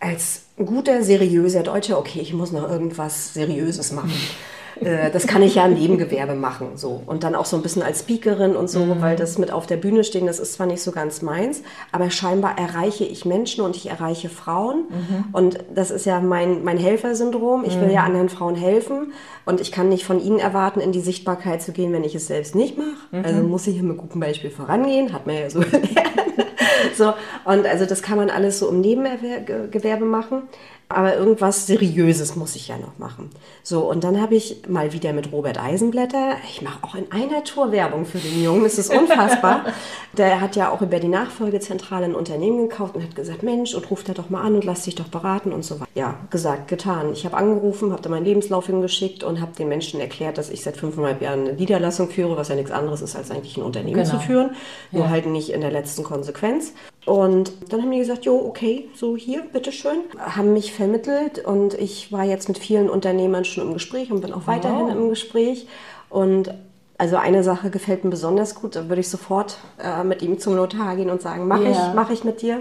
[0.00, 4.12] als guter, seriöser Deutscher, okay, ich muss noch irgendwas Seriöses machen.
[4.80, 6.72] Äh, das kann ich ja im Nebengewerbe machen.
[6.76, 7.02] So.
[7.06, 9.00] Und dann auch so ein bisschen als Speakerin und so, mhm.
[9.00, 11.62] weil das mit auf der Bühne stehen, das ist zwar nicht so ganz meins,
[11.92, 14.84] aber scheinbar erreiche ich Menschen und ich erreiche Frauen.
[14.88, 15.24] Mhm.
[15.32, 17.64] Und das ist ja mein, mein Helfersyndrom.
[17.64, 18.06] Ich will ja mhm.
[18.06, 19.12] anderen Frauen helfen
[19.44, 22.26] und ich kann nicht von ihnen erwarten, in die Sichtbarkeit zu gehen, wenn ich es
[22.26, 22.88] selbst nicht mache.
[23.10, 23.24] Mhm.
[23.24, 25.88] Also muss ich hier mit gutem Beispiel vorangehen, hat man ja so gelernt.
[26.96, 27.12] so,
[27.44, 30.44] und also das kann man alles so im Nebengewerbe machen.
[30.88, 33.30] Aber irgendwas Seriöses muss ich ja noch machen.
[33.62, 37.42] So, und dann habe ich mal wieder mit Robert Eisenblätter, ich mache auch in einer
[37.42, 39.64] Tour Werbung für den Jungen, das ist unfassbar.
[40.16, 43.90] Der hat ja auch über die Nachfolgezentrale ein Unternehmen gekauft und hat gesagt, Mensch, und
[43.90, 45.90] ruft er doch mal an und lass dich doch beraten und so weiter.
[45.94, 47.12] Ja, gesagt, getan.
[47.12, 50.62] Ich habe angerufen, habe da meinen Lebenslauf hingeschickt und habe den Menschen erklärt, dass ich
[50.62, 53.94] seit fünfeinhalb Jahren eine Niederlassung führe, was ja nichts anderes ist, als eigentlich ein Unternehmen
[53.94, 54.10] genau.
[54.10, 54.50] zu führen.
[54.92, 55.10] Nur ja.
[55.10, 56.72] halt nicht in der letzten Konsequenz.
[57.06, 59.98] Und dann haben die gesagt, jo, okay, so hier, bitteschön.
[60.18, 64.32] Haben mich vermittelt und ich war jetzt mit vielen Unternehmern schon im Gespräch und bin
[64.32, 64.90] auch weiterhin oh.
[64.90, 65.66] im Gespräch.
[66.10, 66.54] Und
[66.98, 70.54] also eine Sache gefällt mir besonders gut, da würde ich sofort äh, mit ihm zum
[70.54, 71.88] Notar gehen und sagen, mache yeah.
[71.88, 72.60] ich, mache ich mit dir.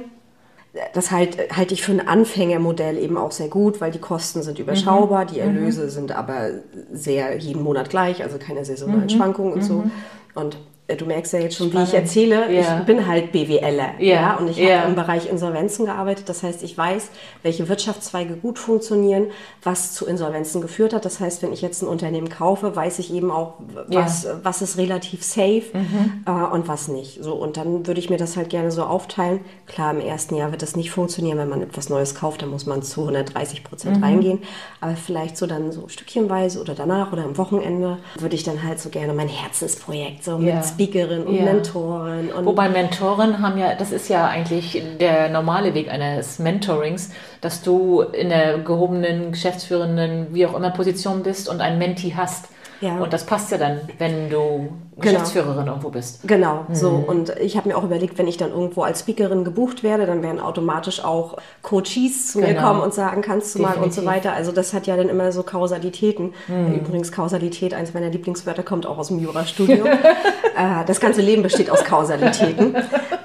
[0.96, 4.58] Das halt, halte ich für ein Anfängermodell eben auch sehr gut, weil die Kosten sind
[4.58, 5.28] überschaubar, mhm.
[5.28, 5.90] die Erlöse mhm.
[5.90, 6.50] sind aber
[6.92, 9.10] sehr jeden Monat gleich, also keine saisonalen mhm.
[9.10, 9.74] Schwankungen und so.
[9.74, 9.92] Mhm.
[10.34, 10.58] Und
[10.88, 11.88] du merkst ja jetzt schon, Spannend.
[11.88, 12.80] wie ich erzähle, ja.
[12.80, 14.14] ich bin halt BWLer ja.
[14.14, 14.80] ja und ich ja.
[14.80, 16.28] habe im Bereich Insolvenzen gearbeitet.
[16.28, 17.10] Das heißt, ich weiß,
[17.42, 19.28] welche Wirtschaftszweige gut funktionieren,
[19.64, 21.06] was zu Insolvenzen geführt hat.
[21.06, 23.54] Das heißt, wenn ich jetzt ein Unternehmen kaufe, weiß ich eben auch,
[23.88, 26.24] was, was ist relativ safe mhm.
[26.26, 27.24] äh, und was nicht.
[27.24, 29.40] So, und dann würde ich mir das halt gerne so aufteilen.
[29.68, 32.66] Klar, im ersten Jahr wird das nicht funktionieren, wenn man etwas Neues kauft, dann muss
[32.66, 34.04] man zu 130 Prozent mhm.
[34.04, 34.40] reingehen.
[34.82, 38.82] Aber vielleicht so dann so stückchenweise oder danach oder am Wochenende würde ich dann halt
[38.82, 41.44] so gerne mein Herzensprojekt so mit Speakerin und ja.
[41.44, 42.32] Mentorin.
[42.32, 47.12] Und Wobei Mentoren haben ja, das ist ja eigentlich der normale Weg eines Mentorings,
[47.42, 52.50] dass du in der gehobenen, geschäftsführenden, wie auch immer Position bist und einen Menti hast.
[52.82, 52.98] Ja.
[53.00, 54.70] Und das passt ja dann, wenn du.
[54.98, 55.72] Geschäftsführerin genau.
[55.72, 56.28] irgendwo bist.
[56.28, 56.76] Genau, mhm.
[56.76, 56.90] so.
[56.90, 60.22] Und ich habe mir auch überlegt, wenn ich dann irgendwo als Speakerin gebucht werde, dann
[60.22, 62.54] werden automatisch auch Coaches zu genau.
[62.54, 63.80] mir kommen und sagen, kannst du Definitiv.
[63.80, 64.34] mal und so weiter.
[64.34, 66.34] Also das hat ja dann immer so Kausalitäten.
[66.48, 66.76] Mhm.
[66.76, 69.88] Übrigens Kausalität, eins meiner Lieblingswörter, kommt auch aus dem Jurastudium.
[69.88, 72.76] äh, das ganze Leben besteht aus Kausalitäten.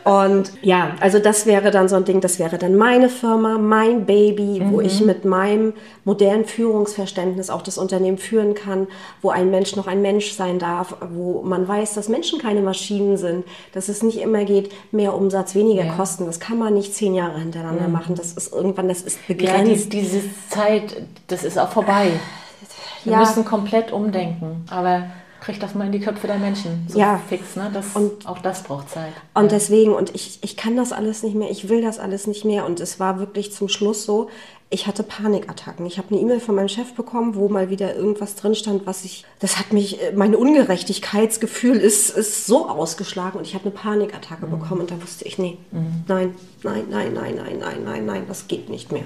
[0.05, 4.07] Und ja, also das wäre dann so ein Ding, das wäre dann meine Firma, mein
[4.07, 4.73] Baby, mhm.
[4.73, 8.87] wo ich mit meinem modernen Führungsverständnis auch das Unternehmen führen kann,
[9.21, 12.61] wo ein Mensch noch ein Mensch sein darf, wo man man weiß, dass Menschen keine
[12.61, 15.93] Maschinen sind, dass es nicht immer geht, mehr Umsatz, weniger ja.
[15.95, 16.27] Kosten.
[16.27, 17.93] Das kann man nicht zehn Jahre hintereinander mhm.
[17.93, 18.15] machen.
[18.15, 19.85] Das ist irgendwann, das ist begrenzt.
[19.85, 22.13] Ja, die, diese Zeit, das ist auch vorbei.
[23.05, 23.19] Wir ja.
[23.21, 24.65] müssen komplett umdenken.
[24.71, 25.05] Aber
[25.41, 27.21] kriegt das mal in die Köpfe der Menschen so ja.
[27.29, 27.71] fix, ne?
[27.73, 29.13] Das, und auch das braucht Zeit.
[29.35, 29.49] Und ja.
[29.49, 32.67] deswegen, und ich, ich kann das alles nicht mehr, ich will das alles nicht mehr.
[32.67, 34.31] Und es war wirklich zum Schluss so,
[34.71, 35.87] ich hatte Panikattacken.
[35.87, 39.05] Ich habe eine E-Mail von meinem Chef bekommen, wo mal wieder irgendwas drin stand, was
[39.05, 43.73] ich, das hat mich, äh, mein Ungerechtigkeitsgefühl ist, ist so ausgeschlagen und ich habe eine
[43.73, 44.59] Panikattacke mhm.
[44.59, 46.05] bekommen und da wusste ich, nee, mhm.
[46.07, 49.05] nein, nein, nein, nein, nein, nein, nein, nein, das geht nicht mehr.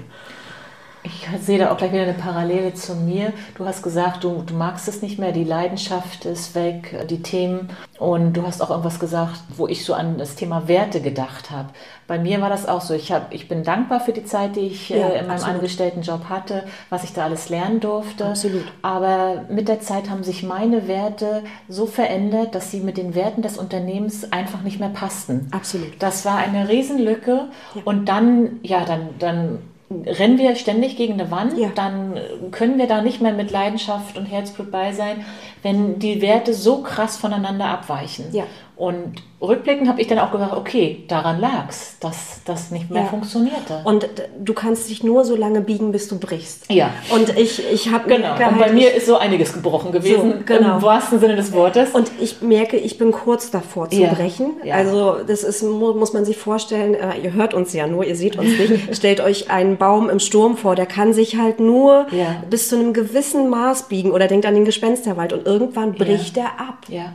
[1.05, 3.32] Ich sehe da auch gleich wieder eine Parallele zu mir.
[3.57, 7.70] Du hast gesagt, du, du magst es nicht mehr, die Leidenschaft ist weg, die Themen.
[7.98, 11.70] Und du hast auch irgendwas gesagt, wo ich so an das Thema Werte gedacht habe.
[12.07, 12.94] Bei mir war das auch so.
[12.94, 15.55] Ich, hab, ich bin dankbar für die Zeit, die ich ja, äh, in meinem absolut.
[15.57, 18.26] Angestelltenjob hatte, was ich da alles lernen durfte.
[18.26, 18.64] Absolut.
[18.82, 23.42] Aber mit der Zeit haben sich meine Werte so verändert, dass sie mit den Werten
[23.42, 25.48] des Unternehmens einfach nicht mehr passten.
[25.50, 25.94] Absolut.
[25.98, 27.48] Das war eine Riesenlücke.
[27.74, 27.82] Ja.
[27.84, 29.59] Und dann, ja, dann, dann
[30.07, 31.70] rennen wir ständig gegen eine Wand, ja.
[31.74, 32.18] dann
[32.51, 35.24] können wir da nicht mehr mit Leidenschaft und Herzblut bei sein,
[35.62, 38.26] wenn die Werte so krass voneinander abweichen.
[38.32, 38.45] Ja.
[38.83, 43.03] Und rückblickend habe ich dann auch gesagt, okay, daran lag es, dass das nicht mehr
[43.03, 43.09] ja.
[43.09, 43.80] funktionierte.
[43.85, 44.09] Und
[44.41, 46.68] du kannst dich nur so lange biegen, bis du brichst.
[46.68, 46.91] Ja.
[47.14, 48.33] Und ich, ich habe genau.
[48.33, 50.78] Und bei mir ist so einiges gebrochen gewesen, so, genau.
[50.78, 51.91] im wahrsten Sinne des Wortes.
[51.91, 54.12] Und ich merke, ich bin kurz davor zu ja.
[54.12, 54.55] brechen.
[54.64, 54.74] Ja.
[54.74, 58.35] Also das ist, muss man sich vorstellen, äh, ihr hört uns ja nur, ihr seht
[58.35, 58.97] uns nicht.
[58.97, 62.09] Stellt euch einen Baum im Sturm vor, der kann sich halt nur
[62.51, 66.59] bis zu einem gewissen Maß biegen oder denkt an den Gespensterwald und irgendwann bricht er
[66.59, 66.78] ab.
[66.89, 67.12] Ja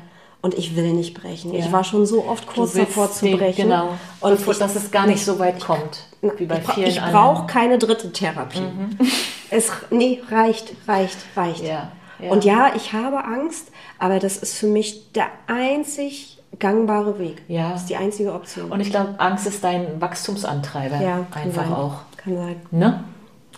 [0.47, 1.51] und ich will nicht brechen.
[1.51, 1.59] Ja.
[1.59, 3.63] Ich war schon so oft kurz davor zu den, brechen.
[3.63, 3.89] Genau.
[4.21, 6.05] Und Bevor, ich, dass es gar nicht so weit kommt,
[6.37, 8.61] wie bei vielen Ich brauche keine dritte Therapie.
[8.61, 8.97] Mhm.
[9.49, 11.63] Es, nee, reicht, reicht, reicht.
[11.63, 12.31] Ja, ja.
[12.31, 17.43] Und ja, ich habe Angst, aber das ist für mich der einzig gangbare Weg.
[17.47, 17.71] Ja.
[17.71, 18.69] Das ist die einzige Option.
[18.69, 21.01] Und ich glaube, Angst ist dein Wachstumsantreiber.
[21.01, 21.73] Ja, einfach sein.
[21.73, 21.95] auch.
[22.17, 22.55] Kann sein.
[22.71, 23.03] Ne?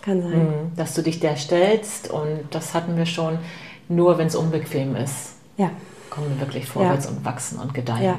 [0.00, 0.38] Kann sein.
[0.38, 0.76] Mhm.
[0.76, 3.38] Dass du dich der stellst und das hatten wir schon,
[3.88, 5.34] nur wenn es unbequem ist.
[5.56, 5.70] Ja
[6.10, 7.12] kommen wir wirklich vorwärts ja.
[7.12, 8.04] und wachsen und gedeihen.
[8.04, 8.18] Ja.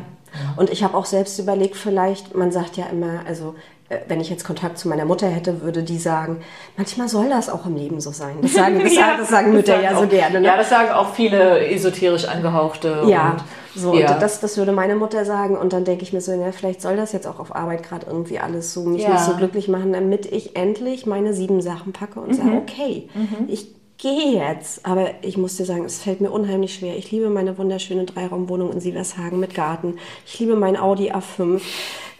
[0.56, 3.56] Und ich habe auch selbst überlegt, vielleicht, man sagt ja immer, also
[3.90, 6.42] äh, wenn ich jetzt Kontakt zu meiner Mutter hätte, würde die sagen,
[6.78, 8.38] manchmal soll das auch im Leben so sein.
[8.42, 10.40] Das sagen, das, ja, das sagen Mütter das sagen ja so gerne.
[10.40, 10.48] Ne?
[10.48, 13.04] Ja, das sagen auch viele esoterisch angehauchte.
[13.08, 13.38] Ja,
[13.76, 14.14] so, ja.
[14.14, 15.58] und das, das würde meine Mutter sagen.
[15.58, 18.06] Und dann denke ich mir so, ja, vielleicht soll das jetzt auch auf Arbeit gerade
[18.08, 19.12] irgendwie alles so mich ja.
[19.12, 22.34] nicht so glücklich machen, damit ich endlich meine sieben Sachen packe und mhm.
[22.36, 23.48] sage, okay, mhm.
[23.50, 24.86] ich gehe jetzt.
[24.86, 26.98] Aber ich muss dir sagen, es fällt mir unheimlich schwer.
[26.98, 29.98] Ich liebe meine wunderschöne Dreiraumwohnung in Sievershagen mit Garten.
[30.26, 31.62] Ich liebe mein Audi A5.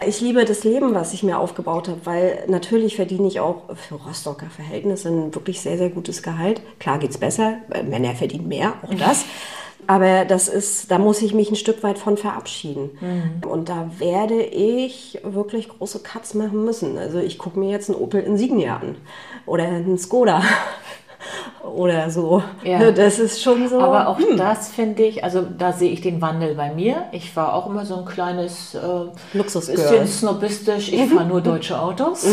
[0.06, 3.96] Ich liebe das Leben, was ich mir aufgebaut habe, weil natürlich verdiene ich auch für
[3.96, 6.62] Rostocker Verhältnisse ein wirklich sehr, sehr gutes Gehalt.
[6.80, 7.58] Klar geht es besser,
[7.88, 9.26] Männer verdienen mehr, auch das.
[9.88, 12.92] Aber das ist, da muss ich mich ein Stück weit von verabschieden.
[13.02, 13.50] Mhm.
[13.50, 16.98] Und da werde ich wirklich große Cuts machen müssen.
[16.98, 18.96] Also ich gucke mir jetzt einen Opel Insignia an
[19.46, 20.44] oder einen Skoda
[21.76, 22.44] oder so.
[22.64, 22.80] Ja.
[22.80, 23.80] Ne, das ist schon so.
[23.80, 24.38] Aber auch hm.
[24.38, 27.06] das finde ich, also da sehe ich den Wandel bei mir.
[27.12, 30.92] Ich war auch immer so ein kleines äh, bisschen snobistisch.
[30.92, 32.26] Ich fahre nur deutsche Autos.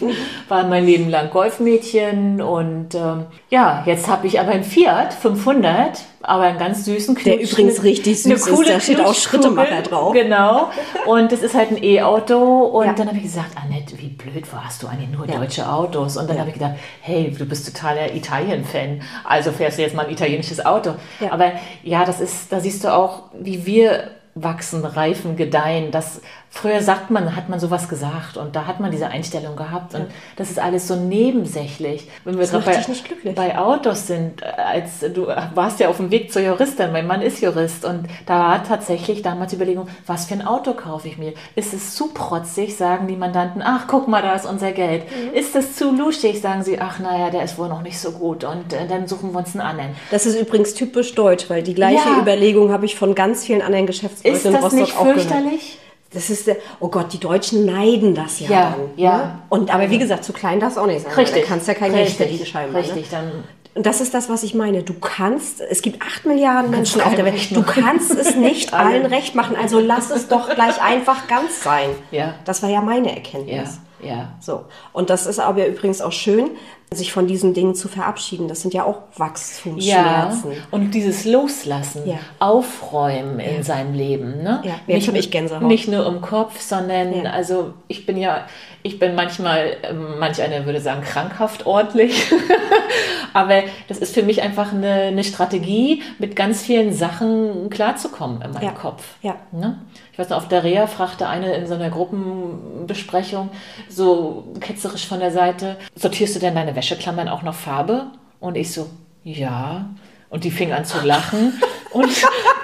[0.48, 6.00] War mein Leben lang Golfmädchen und ähm, ja, jetzt habe ich aber ein Fiat 500
[6.22, 7.26] aber einen ganz süßen Knutsch.
[7.26, 10.12] Der übrigens richtig süß ist, da steht auch Schrittemacher drauf.
[10.12, 10.70] Genau.
[11.06, 12.36] Und es ist halt ein E-Auto.
[12.36, 12.92] Und ja.
[12.92, 15.38] dann habe ich gesagt, Annette, wie blöd warst du eigentlich nur ja.
[15.38, 16.16] deutsche Autos?
[16.16, 16.40] Und dann ja.
[16.40, 19.02] habe ich gedacht, hey, du bist totaler Italien-Fan.
[19.24, 20.94] Also fährst du jetzt mal ein italienisches Auto.
[21.30, 21.52] Aber
[21.82, 25.90] ja, das ist, da siehst du auch, wie wir wachsen, reifen, gedeihen.
[25.90, 26.20] Das
[26.54, 30.04] Früher sagt man, hat man sowas gesagt und da hat man diese Einstellung gehabt und
[30.36, 32.08] das ist alles so nebensächlich.
[32.24, 32.84] Wenn wir gerade
[33.24, 37.22] bei, bei, Autos sind, als du warst ja auf dem Weg zur Juristin, mein Mann
[37.22, 41.16] ist Jurist und da war tatsächlich damals die Überlegung, was für ein Auto kaufe ich
[41.16, 41.32] mir?
[41.56, 45.04] Ist es zu protzig, sagen die Mandanten, ach guck mal, da ist unser Geld.
[45.04, 45.34] Mhm.
[45.34, 48.44] Ist es zu luschig, sagen sie, ach naja, der ist wohl noch nicht so gut
[48.44, 49.90] und äh, dann suchen wir uns einen anderen.
[50.10, 52.20] Das ist übrigens typisch deutsch, weil die gleiche ja.
[52.20, 55.16] Überlegung habe ich von ganz vielen anderen Geschäftsleuten in Rostock auch gehört.
[55.16, 55.78] Ist das nicht fürchterlich?
[56.12, 58.90] Das ist der, oh Gott, die Deutschen neiden das ja, ja dann.
[58.96, 59.16] Ja.
[59.16, 59.38] Ne?
[59.48, 61.12] Und, aber wie gesagt, zu klein darf es auch nicht sein.
[61.12, 61.42] Richtig.
[61.42, 62.80] Du kannst ja kein Geld verdienen scheinbar.
[62.80, 62.86] Ne?
[62.86, 63.18] Richtig, ne?
[63.18, 63.44] dann
[63.74, 64.82] und das ist das, was ich meine.
[64.82, 67.56] Du kannst, es gibt acht Milliarden Menschen auf der Welt.
[67.56, 69.56] Du kannst es nicht allen recht machen.
[69.56, 71.88] Also lass es doch gleich einfach ganz sein.
[72.10, 72.34] Ja.
[72.44, 73.78] Das war ja meine Erkenntnis.
[74.02, 74.08] Ja.
[74.08, 74.32] Ja.
[74.40, 74.64] So.
[74.92, 76.50] Und das ist aber übrigens auch schön,
[76.96, 78.48] sich von diesen Dingen zu verabschieden.
[78.48, 80.52] Das sind ja auch Wachstumsschmerzen.
[80.52, 82.18] Ja, und dieses Loslassen, ja.
[82.38, 83.62] Aufräumen in ja.
[83.62, 84.42] seinem Leben.
[84.42, 84.62] Ne?
[84.64, 85.62] Ja, nicht, ich Gänsehaut.
[85.62, 88.46] nicht nur im Kopf, sondern also ich bin ja,
[88.82, 92.32] ich bin manchmal, ähm, manch einer würde sagen, krankhaft ordentlich.
[93.32, 98.52] Aber das ist für mich einfach eine, eine Strategie, mit ganz vielen Sachen klarzukommen in
[98.52, 98.62] meinem.
[98.74, 99.16] Kopf.
[99.22, 99.36] Ja.
[99.52, 99.78] Ne?
[100.12, 103.50] Ich weiß noch, auf der Reha fragte eine in so einer Gruppenbesprechung
[103.88, 108.08] so ketzerisch von der Seite, sortierst du denn deine Wäscheklammern auch nach Farbe?
[108.40, 108.90] Und ich so,
[109.22, 109.88] ja.
[110.30, 111.62] Und die fing an zu lachen.
[111.92, 112.10] und,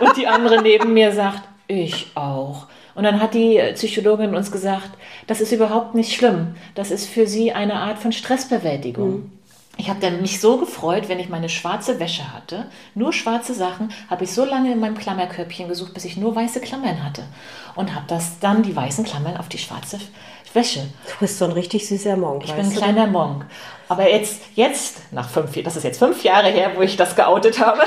[0.00, 2.66] und die andere neben mir sagt, ich auch.
[2.96, 4.90] Und dann hat die Psychologin uns gesagt,
[5.28, 6.56] das ist überhaupt nicht schlimm.
[6.74, 9.30] Das ist für sie eine Art von Stressbewältigung.
[9.76, 12.66] Ich habe dann mich so gefreut, wenn ich meine schwarze Wäsche hatte,
[12.96, 16.60] nur schwarze Sachen, habe ich so lange in meinem Klammerkörbchen gesucht, bis ich nur weiße
[16.60, 17.22] Klammern hatte.
[17.76, 20.00] Und habe das dann, die weißen Klammern, auf die schwarze
[20.54, 20.80] Wäsche.
[20.80, 22.42] Du bist so ein richtig süßer Monk.
[22.44, 23.46] Ich bin ein kleiner Monk.
[23.88, 27.58] Aber jetzt, jetzt, nach fünf, das ist jetzt fünf Jahre her, wo ich das geoutet
[27.58, 27.80] habe,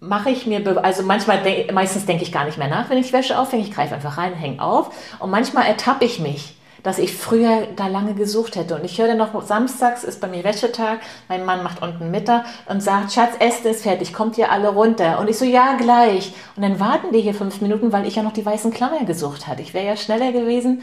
[0.00, 1.40] mache ich mir, also manchmal,
[1.72, 3.64] meistens denke ich gar nicht mehr nach, wenn ich Wäsche aufhänge.
[3.64, 4.90] Ich greife einfach rein, hänge auf.
[5.18, 8.76] Und manchmal ertappe ich mich, dass ich früher da lange gesucht hätte.
[8.76, 12.46] Und ich höre dann noch, samstags ist bei mir Wäschetag, mein Mann macht unten Mittag
[12.66, 15.18] und sagt, Schatz, Essen ist fertig, kommt ihr alle runter?
[15.18, 16.32] Und ich so, ja, gleich.
[16.56, 19.46] Und dann warten die hier fünf Minuten, weil ich ja noch die weißen Klammern gesucht
[19.46, 19.62] hatte.
[19.62, 20.82] Ich wäre ja schneller gewesen.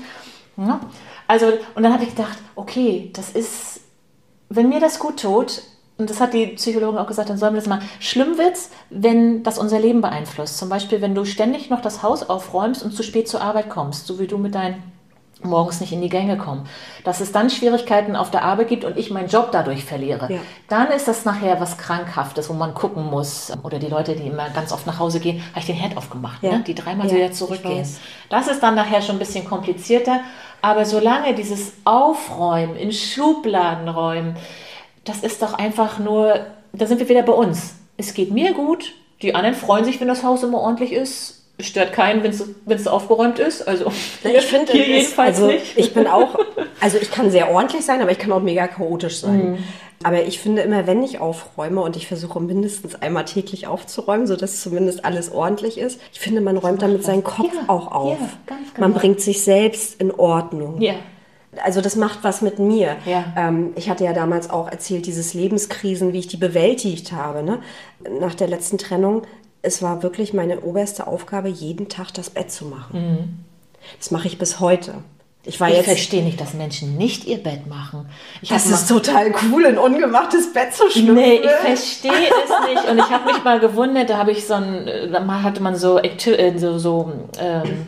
[0.58, 0.80] Ja.
[1.28, 3.82] Also, und dann habe ich gedacht, okay, das ist,
[4.50, 5.64] wenn mir das gut tut,
[5.98, 7.80] und das hat die Psychologin auch gesagt, dann sollen wir das mal.
[8.00, 10.58] Schlimm wird's, wenn das unser Leben beeinflusst.
[10.58, 14.06] Zum Beispiel, wenn du ständig noch das Haus aufräumst und zu spät zur Arbeit kommst,
[14.06, 14.84] so wie du mit deinen
[15.44, 16.68] morgens nicht in die Gänge kommen.
[17.04, 20.32] Dass es dann Schwierigkeiten auf der Arbeit gibt und ich meinen Job dadurch verliere.
[20.32, 20.40] Ja.
[20.70, 23.52] Dann ist das nachher was Krankhaftes, wo man gucken muss.
[23.64, 26.42] Oder die Leute, die immer ganz oft nach Hause gehen, habe ich den Herd aufgemacht,
[26.42, 26.54] Ja.
[26.54, 26.64] ne?
[26.66, 27.88] die dreimal Ja, wieder zurückgehen.
[28.30, 30.22] Das ist dann nachher schon ein bisschen komplizierter.
[30.62, 34.36] Aber solange dieses Aufräumen, in Schubladen räumen,
[35.04, 36.40] das ist doch einfach nur,
[36.74, 37.76] da sind wir wieder bei uns.
[37.98, 41.45] Es geht mir gut, die anderen freuen sich, wenn das Haus immer ordentlich ist.
[41.60, 43.66] Stört keinen, wenn es aufgeräumt ist.
[43.68, 43.92] Also
[44.24, 45.78] Ich finde, hier jedenfalls also nicht.
[45.78, 46.38] ich bin auch,
[46.82, 49.52] also ich kann sehr ordentlich sein, aber ich kann auch mega chaotisch sein.
[49.54, 49.58] Mhm.
[50.04, 54.60] Aber ich finde immer, wenn ich aufräume und ich versuche mindestens einmal täglich aufzuräumen, sodass
[54.62, 58.20] zumindest alles ordentlich ist, ich finde, man räumt damit seinen Kopf Ja, auch auf.
[58.20, 59.00] ja, ganz Man genau.
[59.00, 60.82] bringt sich selbst in Ordnung.
[60.82, 60.96] Ja.
[61.64, 62.98] Also das macht was mit mir.
[63.06, 63.34] Ja.
[63.38, 67.42] Ähm, ich hatte ja damals auch erzählt, dieses Lebenskrisen, wie ich die bewältigt habe.
[67.44, 67.60] Ne?
[68.20, 69.22] Nach der letzten Trennung,
[69.66, 73.46] es war wirklich meine oberste Aufgabe, jeden Tag das Bett zu machen.
[74.00, 74.96] Das mache ich bis heute.
[75.48, 78.10] Ich Ich verstehe nicht, dass Menschen nicht ihr Bett machen.
[78.42, 81.14] Ich Das ist total cool, ein ungemachtes Bett zu schlüpfen.
[81.14, 82.90] Nee, ich verstehe es nicht.
[82.90, 86.00] Und ich habe mich mal gewundert, da habe ich so ein, da hatte man so,
[86.00, 87.86] äh, so, so ähm,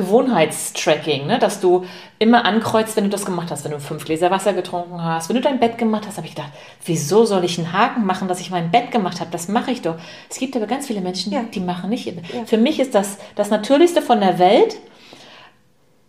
[0.00, 1.38] Gewohnheitstracking, ne?
[1.38, 1.84] dass du
[2.18, 5.36] immer ankreuzt, wenn du das gemacht hast, wenn du fünf Gläser Wasser getrunken hast, wenn
[5.36, 6.52] du dein Bett gemacht hast, habe ich gedacht,
[6.84, 9.30] wieso soll ich einen Haken machen, dass ich mein Bett gemacht habe?
[9.30, 9.96] Das mache ich doch.
[10.28, 11.42] Es gibt aber ganz viele Menschen, Ja.
[11.42, 12.48] die machen nicht Bett.
[12.48, 14.76] Für mich ist das das Natürlichste von der Welt.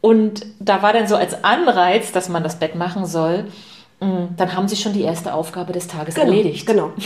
[0.01, 3.45] Und da war dann so als Anreiz, dass man das Bett machen soll,
[3.99, 6.65] mh, dann haben sie schon die erste Aufgabe des Tages Genau, erledigt.
[6.65, 6.91] Genau.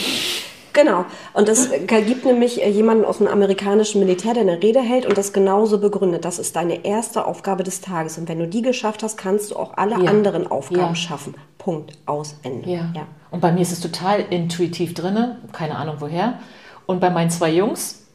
[0.76, 1.06] Genau.
[1.34, 5.18] Und es gibt nämlich äh, jemanden aus dem amerikanischen Militär, der eine Rede hält und
[5.18, 6.26] das genauso begründet.
[6.26, 8.18] Das ist deine erste Aufgabe des Tages.
[8.18, 10.12] Und wenn du die geschafft hast, kannst du auch alle Ja.
[10.12, 10.96] anderen Aufgaben Ja.
[10.96, 11.34] schaffen.
[11.58, 11.94] Punkt.
[12.06, 12.36] Aus.
[12.44, 12.70] Ende.
[12.70, 12.92] Ja.
[13.32, 16.40] Und bei mir ist es total intuitiv drinne, keine Ahnung woher.
[16.86, 18.06] Und bei meinen zwei Jungs,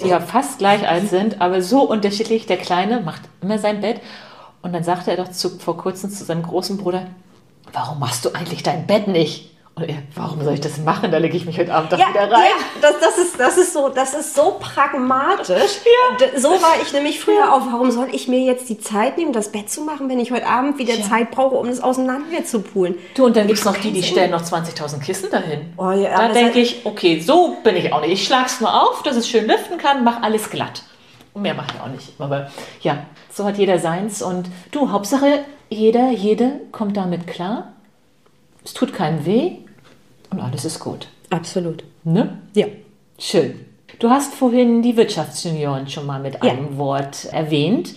[0.00, 4.00] die ja fast gleich alt sind, aber so unterschiedlich, der Kleine macht immer sein Bett.
[4.62, 7.08] Und dann sagte er doch zu, vor kurzem zu seinem großen Bruder,
[7.72, 9.50] warum machst du eigentlich dein Bett nicht?
[9.76, 11.10] Und er, warum soll ich das machen?
[11.10, 12.42] Da lege ich mich heute Abend doch Ja, wieder rein.
[12.44, 15.80] ja das, das, ist, das, ist so, das ist so pragmatisch.
[16.20, 17.62] D- So war ich nämlich früher auch.
[17.72, 20.46] Warum soll ich mir jetzt die Zeit nehmen, das Bett zu machen, wenn ich heute
[20.46, 22.94] Abend wieder Zeit brauche, um das auseinander zu pulen?
[23.16, 25.72] Du, und dann gibt es noch die, die stellen noch 20.000 Kissen dahin.
[25.76, 28.12] Oh ja, da denke ich, okay, so bin ich auch nicht.
[28.12, 30.84] Ich schlage es nur auf, dass es schön lüften kann, mach alles glatt.
[31.32, 32.12] Und mehr mache ich auch nicht.
[32.20, 32.48] Aber
[32.82, 34.22] ja, so hat jeder seins.
[34.22, 37.72] Und du, Hauptsache, jeder, jede kommt damit klar.
[38.64, 39.56] Es tut keinem weh
[40.34, 41.08] und alles ist gut.
[41.30, 41.84] Absolut.
[42.04, 42.38] Ne?
[42.54, 42.66] Ja.
[43.18, 43.64] Schön.
[43.98, 46.50] Du hast vorhin die Wirtschaftsjunioren schon mal mit Ja.
[46.52, 47.94] einem Wort erwähnt.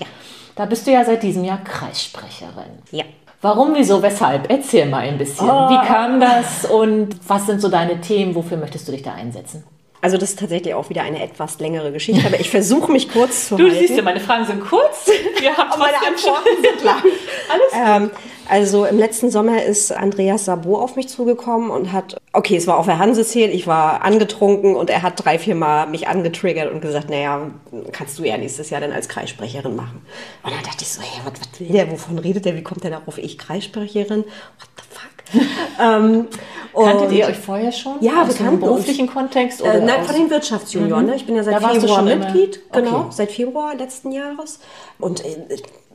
[0.56, 2.80] Da bist du ja seit diesem Jahr Kreissprecherin.
[2.92, 3.04] Ja.
[3.42, 4.50] Warum, wieso, weshalb?
[4.50, 5.48] Erzähl mal ein bisschen.
[5.50, 5.70] Oh.
[5.70, 8.34] Wie kam das und was sind so deine Themen?
[8.34, 9.64] Wofür möchtest du dich da einsetzen?
[10.08, 13.50] Also das ist tatsächlich auch wieder eine etwas längere Geschichte, aber ich versuche mich kurz
[13.50, 13.78] zu Du halten.
[13.78, 15.06] siehst ja, meine Fragen sind kurz.
[15.42, 17.04] Wir haben meine Antworten sind lang.
[17.50, 18.12] Alles Ähm,
[18.48, 22.78] also im letzten Sommer ist Andreas Sabo auf mich zugekommen und hat, okay, es war
[22.78, 26.80] auf der Hansezähl, ich war angetrunken und er hat drei, vier Mal mich angetriggert und
[26.80, 27.52] gesagt, naja,
[27.92, 30.06] kannst du ja nächstes Jahr dann als Kreissprecherin machen.
[30.42, 32.86] Und dann dachte ich so, hey, was, was will der, wovon redet der, wie kommt
[32.86, 34.20] der darauf, ich Kreissprecherin?
[34.24, 35.17] What the fuck?
[35.82, 36.28] ähm,
[36.74, 37.94] Kanntet ihr euch vorher schon?
[38.02, 38.72] Ja, aus wir dem kannten uns.
[38.72, 39.62] beruflichen Kontext?
[39.62, 41.06] Oder Äh, nein, von den Wirtschaftsjunioren.
[41.08, 41.16] Ne?
[41.16, 43.08] Ich bin ja seit Da Februar Mitglied, genau, Okay.
[43.12, 44.60] seit Februar letzten Jahres.
[45.00, 45.38] Und äh,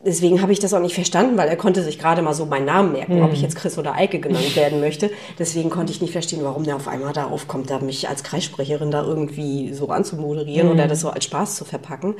[0.04, 2.66] deswegen habe ich das auch nicht verstanden, weil er konnte sich gerade mal so meinen
[2.66, 3.24] Namen merken, mhm.
[3.24, 5.10] ob ich jetzt Chris oder Eike genannt werden möchte.
[5.38, 8.90] Deswegen konnte ich nicht verstehen, warum der auf einmal darauf kommt, da mich als Kreissprecherin
[8.90, 10.74] da irgendwie so anzumoderieren mhm.
[10.74, 12.16] oder das so als Spaß zu verpacken.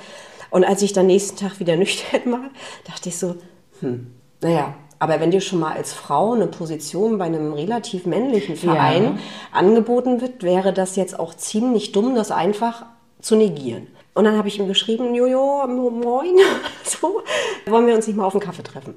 [0.51, 2.51] Und als ich dann nächsten Tag wieder nüchtern war,
[2.87, 3.37] dachte ich so,
[3.81, 8.55] hm, naja, aber wenn dir schon mal als Frau eine Position bei einem relativ männlichen
[8.55, 9.19] Verein ja.
[9.51, 12.87] angeboten wird, wäre das jetzt auch ziemlich dumm, das einfach
[13.21, 13.89] zu negieren.
[14.15, 16.37] Und dann habe ich ihm geschrieben, Jojo, moin,
[16.85, 17.21] so,
[17.67, 18.95] wollen wir uns nicht mal auf einen Kaffee treffen?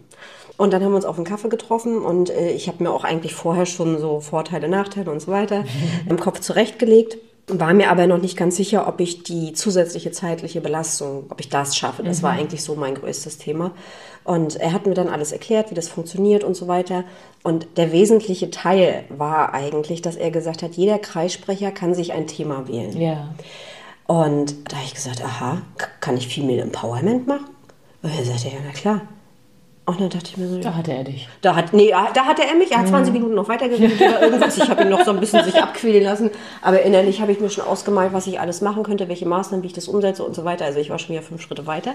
[0.58, 3.04] Und dann haben wir uns auf einen Kaffee getroffen und äh, ich habe mir auch
[3.04, 5.66] eigentlich vorher schon so Vorteile, Nachteile und so weiter
[6.08, 7.18] im Kopf zurechtgelegt.
[7.48, 11.50] War mir aber noch nicht ganz sicher, ob ich die zusätzliche zeitliche Belastung, ob ich
[11.50, 12.04] das schaffe.
[12.04, 12.24] Das mhm.
[12.24, 13.72] war eigentlich so mein größtes Thema.
[14.26, 17.04] Und er hat mir dann alles erklärt, wie das funktioniert und so weiter.
[17.44, 22.26] Und der wesentliche Teil war eigentlich, dass er gesagt hat, jeder Kreissprecher kann sich ein
[22.26, 23.00] Thema wählen.
[23.00, 23.30] Ja.
[24.08, 25.62] Und da habe ich gesagt, aha,
[26.00, 27.46] kann ich Female Empowerment machen?
[28.02, 29.02] Und er sagte, ja, na klar.
[29.88, 31.28] Und dann dachte ich mir so, da hatte er dich.
[31.42, 32.72] Da hat, nee, da hatte er mich.
[32.72, 33.20] Er hat 20 mhm.
[33.20, 34.58] Minuten noch weitergeredet oder irgendwas.
[34.58, 36.32] Ich habe ihn noch so ein bisschen sich abquälen lassen.
[36.64, 39.68] Aber innerlich habe ich mir schon ausgemalt, was ich alles machen könnte, welche Maßnahmen, wie
[39.68, 40.66] ich das umsetze und so weiter.
[40.66, 41.94] Also ich war schon wieder fünf Schritte weiter.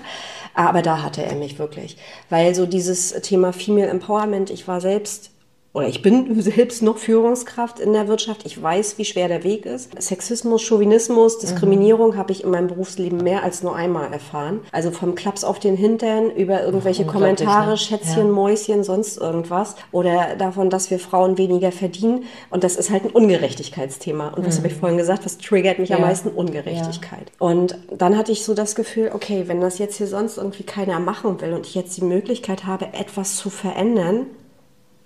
[0.55, 1.97] Aber da hatte er mich wirklich.
[2.29, 5.33] Weil so dieses Thema Female Empowerment, ich war selbst
[5.73, 8.45] oder ich bin selbst noch Führungskraft in der Wirtschaft.
[8.45, 9.91] Ich weiß, wie schwer der Weg ist.
[10.03, 12.17] Sexismus, Chauvinismus, Diskriminierung mhm.
[12.17, 14.61] habe ich in meinem Berufsleben mehr als nur einmal erfahren.
[14.73, 17.77] Also vom Klaps auf den Hintern über irgendwelche Kommentare, ne?
[17.77, 18.33] Schätzchen, ja.
[18.33, 19.77] Mäuschen, sonst irgendwas.
[19.93, 22.25] Oder davon, dass wir Frauen weniger verdienen.
[22.51, 24.29] Und das ist halt ein Ungerechtigkeitsthema.
[24.31, 24.59] Und was mhm.
[24.59, 25.25] habe ich vorhin gesagt?
[25.25, 25.97] Was triggert mich ja.
[25.97, 26.31] am meisten?
[26.31, 27.31] Ungerechtigkeit.
[27.41, 27.47] Ja.
[27.47, 30.99] Und dann hatte ich so das Gefühl, okay, wenn das jetzt hier sonst irgendwie keiner
[30.99, 34.27] machen will und ich jetzt die Möglichkeit habe, etwas zu verändern,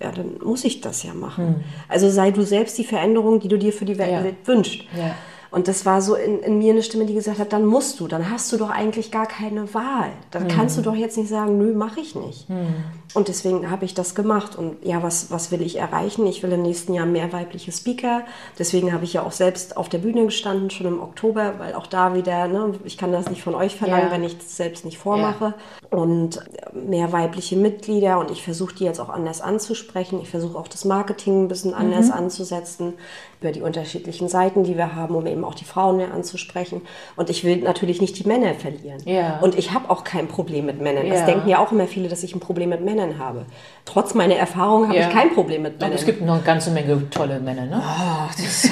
[0.01, 1.47] ja, dann muss ich das ja machen.
[1.47, 1.55] Hm.
[1.89, 4.25] Also sei du selbst die Veränderung, die du dir für die Welt ja.
[4.47, 4.83] wünschst.
[4.97, 5.15] Ja.
[5.51, 8.09] Und das war so in, in, mir eine Stimme, die gesagt hat, dann musst du,
[8.09, 10.11] dann hast du doch eigentlich gar keine Wahl.
[10.33, 10.49] Dann mhm.
[10.49, 12.51] kannst du doch jetzt nicht sagen, nö, mache ich nicht.
[12.51, 12.75] Mhm.
[13.15, 14.57] Und deswegen habe ich das gemacht.
[14.57, 16.27] Und ja, was, was will ich erreichen?
[16.27, 18.23] Ich will im nächsten Jahr mehr weibliche Speaker.
[18.59, 21.87] Deswegen habe ich ja auch selbst auf der Bühne gestanden, schon im Oktober, weil auch
[21.87, 24.13] da wieder, ne, ich kann das nicht von euch verlangen, ja.
[24.13, 25.55] wenn ich es selbst nicht vormache.
[25.93, 25.99] Ja.
[25.99, 26.41] Und
[26.73, 30.21] mehr weibliche Mitglieder und ich versuche die jetzt auch anders anzusprechen.
[30.21, 32.15] Ich versuche auch das Marketing ein bisschen anders mhm.
[32.15, 32.95] anzusetzen
[33.41, 36.81] über die unterschiedlichen Seiten, die wir haben, um eben auch die Frauen mehr anzusprechen.
[37.15, 39.03] Und ich will natürlich nicht die Männer verlieren.
[39.05, 39.39] Ja.
[39.41, 41.09] Und ich habe auch kein Problem mit Männern.
[41.09, 43.47] Das denken ja auch immer viele, dass ich ein Problem mit Männern habe.
[43.85, 45.09] Trotz meiner Erfahrung habe ja.
[45.09, 45.93] ich kein Problem mit Männern.
[45.93, 47.83] Und es gibt noch eine ganze Menge tolle Männer, ne?
[47.83, 48.71] Oh, das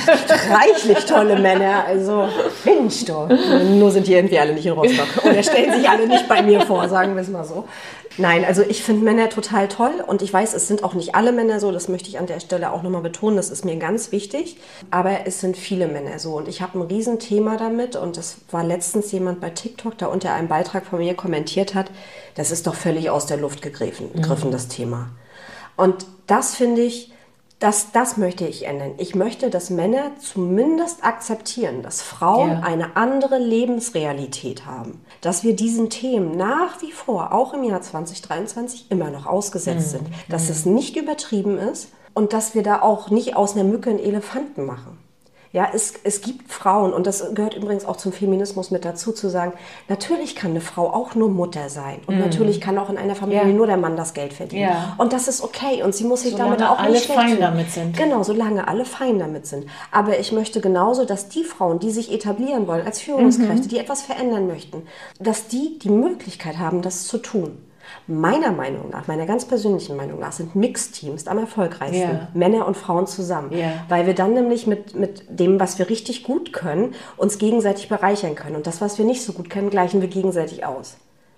[0.51, 1.85] reichlich tolle Männer.
[1.87, 2.29] Also,
[2.65, 3.29] Mensch, doch.
[3.29, 5.25] Nur sind die irgendwie alle nicht in Rostock.
[5.25, 7.65] Oder stellen sich alle nicht bei mir vor, sagen wir es mal so.
[8.19, 11.33] Nein, also ich finde Männer total toll und ich weiß, es sind auch nicht alle
[11.33, 14.13] Männer so, das möchte ich an der Stelle auch nochmal betonen, das ist mir ganz
[14.13, 14.59] wichtig,
[14.91, 18.65] aber es sind viele Männer so und ich habe ein Riesenthema damit und das war
[18.65, 21.91] letztens jemand bei TikTok, der unter einem Beitrag von mir kommentiert hat,
[22.35, 24.51] das ist doch völlig aus der Luft gegriffen, mhm.
[24.51, 25.11] das Thema.
[25.77, 27.13] Und das finde ich,
[27.63, 28.95] das, das möchte ich ändern.
[28.99, 32.61] Ich möchte, dass Männer zumindest akzeptieren, dass Frauen ja.
[32.61, 35.01] eine andere Lebensrealität haben.
[35.21, 39.99] Dass wir diesen Themen nach wie vor, auch im Jahr 2023, immer noch ausgesetzt mhm.
[39.99, 40.09] sind.
[40.29, 40.51] Dass mhm.
[40.51, 44.67] es nicht übertrieben ist und dass wir da auch nicht aus einer Mücke einen Elefanten
[44.67, 44.99] machen.
[45.53, 49.29] Ja, es, es gibt Frauen, und das gehört übrigens auch zum Feminismus mit dazu, zu
[49.29, 49.53] sagen,
[49.89, 52.01] natürlich kann eine Frau auch nur Mutter sein.
[52.07, 52.21] Und mm.
[52.21, 53.49] natürlich kann auch in einer Familie ja.
[53.49, 54.71] nur der Mann das Geld verdienen.
[54.71, 54.95] Ja.
[54.97, 55.83] Und das ist okay.
[55.83, 57.41] Und sie muss sich solange damit auch alle nicht fein tun.
[57.41, 57.95] damit sind.
[57.99, 59.67] Genau, solange alle fein damit sind.
[59.91, 63.69] Aber ich möchte genauso, dass die Frauen, die sich etablieren wollen als Führungskräfte, mhm.
[63.69, 64.87] die etwas verändern möchten,
[65.21, 67.59] dass die die Möglichkeit haben, das zu tun.
[68.07, 71.99] Meiner Meinung nach, meiner ganz persönlichen Meinung nach, sind Mixteams am erfolgreichsten.
[71.99, 72.29] Yeah.
[72.35, 73.53] Männer und Frauen zusammen.
[73.53, 73.85] Yeah.
[73.89, 78.35] Weil wir dann nämlich mit, mit dem, was wir richtig gut können, uns gegenseitig bereichern
[78.35, 78.57] können.
[78.57, 80.97] Und das, was wir nicht so gut können, gleichen wir gegenseitig aus.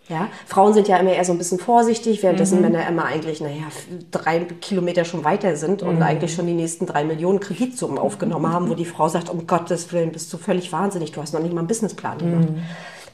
[0.09, 2.63] Ja, Frauen sind ja immer eher so ein bisschen vorsichtig, währenddessen mhm.
[2.63, 3.65] Männer immer eigentlich, naja,
[4.11, 6.03] drei Kilometer schon weiter sind und mhm.
[6.03, 9.93] eigentlich schon die nächsten drei Millionen Kreditsummen aufgenommen haben, wo die Frau sagt, um Gottes
[9.93, 12.51] Willen, bist du völlig wahnsinnig, du hast noch nicht mal einen Businessplan gemacht.
[12.51, 12.63] Mhm.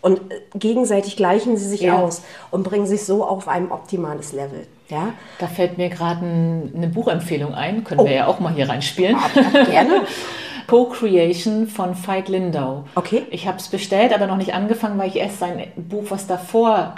[0.01, 1.99] Und äh, gegenseitig gleichen sie sich ja.
[1.99, 4.67] aus und bringen sich so auf ein optimales Level.
[4.89, 5.15] Ja?
[5.39, 8.05] Da fällt mir gerade ein, eine Buchempfehlung ein, können oh.
[8.05, 9.17] wir ja auch mal hier reinspielen.
[9.35, 10.03] Ja, gerne.
[10.71, 12.85] Co-Creation von Veit Lindau.
[12.95, 13.27] Okay.
[13.31, 16.95] Ich habe es bestellt, aber noch nicht angefangen, weil ich erst sein Buch, was davor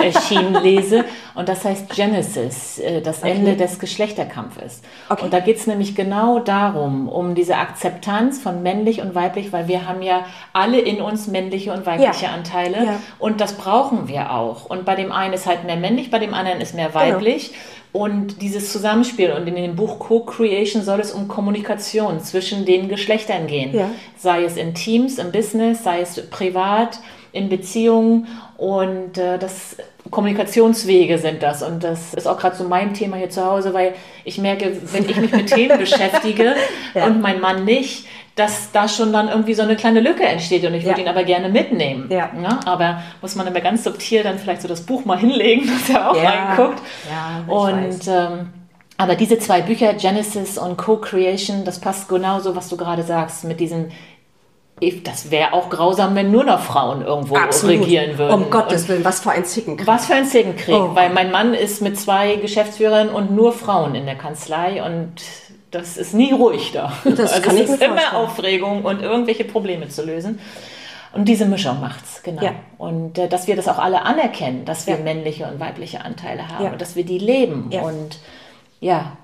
[0.00, 1.04] erschien, lese.
[1.34, 3.32] Und das heißt Genesis, äh, das okay.
[3.32, 4.80] Ende des Geschlechterkampfes.
[5.08, 5.24] Okay.
[5.24, 9.66] Und da geht es nämlich genau darum, um diese Akzeptanz von männlich und weiblich, weil
[9.66, 12.30] wir haben ja alle in uns männliche und weibliche ja.
[12.30, 12.76] Anteile.
[12.76, 13.00] Ja.
[13.18, 14.66] Und das brauchen wir auch.
[14.66, 17.48] Und bei dem einen ist halt mehr männlich, bei dem anderen ist mehr weiblich.
[17.48, 17.60] Genau.
[17.96, 23.46] Und dieses Zusammenspiel und in dem Buch Co-Creation soll es um Kommunikation zwischen den Geschlechtern
[23.46, 23.74] gehen.
[23.74, 23.90] Ja.
[24.18, 27.00] Sei es in Teams, im Business, sei es privat,
[27.32, 28.26] in Beziehungen
[28.58, 29.78] und äh, das
[30.10, 31.62] Kommunikationswege sind das.
[31.62, 33.94] Und das ist auch gerade so mein Thema hier zu Hause, weil
[34.26, 36.54] ich merke, wenn ich mich mit Themen beschäftige
[36.94, 37.06] ja.
[37.06, 38.06] und mein Mann nicht,
[38.36, 41.06] dass da schon dann irgendwie so eine kleine Lücke entsteht und ich würde ja.
[41.06, 42.06] ihn aber gerne mitnehmen.
[42.10, 42.30] Ja.
[42.40, 42.60] ja.
[42.66, 46.10] Aber muss man immer ganz subtil dann vielleicht so das Buch mal hinlegen, dass er
[46.10, 46.28] auch ja.
[46.28, 46.82] reinguckt.
[47.10, 48.50] Ja, und ähm,
[48.98, 53.58] aber diese zwei Bücher, Genesis und Co-Creation, das passt genauso, was du gerade sagst, mit
[53.58, 53.90] diesen
[55.04, 57.80] das wäre auch grausam, wenn nur noch Frauen irgendwo Absolut.
[57.80, 58.34] regieren würden.
[58.34, 59.86] Um Gottes Willen, was für ein Zickenkrieg.
[59.86, 60.90] Was für ein Zickenkrieg, oh.
[60.92, 65.14] weil mein Mann ist mit zwei Geschäftsführern und nur Frauen in der Kanzlei und
[65.76, 66.92] das ist nie ruhig da.
[67.04, 70.38] Das also kann es ist immer Aufregung und irgendwelche Probleme zu lösen.
[71.12, 72.42] Und diese Mischung macht's, genau.
[72.42, 72.54] Ja.
[72.76, 75.02] Und äh, dass wir das auch alle anerkennen, dass wir ja.
[75.02, 76.72] männliche und weibliche Anteile haben ja.
[76.72, 77.70] und dass wir die leben.
[77.82, 78.18] Und
[78.80, 79.16] ja,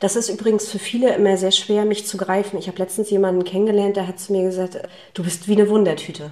[0.00, 2.58] das ist übrigens für viele immer sehr schwer, mich zu greifen.
[2.58, 4.78] Ich habe letztens jemanden kennengelernt, der hat zu mir gesagt,
[5.12, 6.30] du bist wie eine Wundertüte.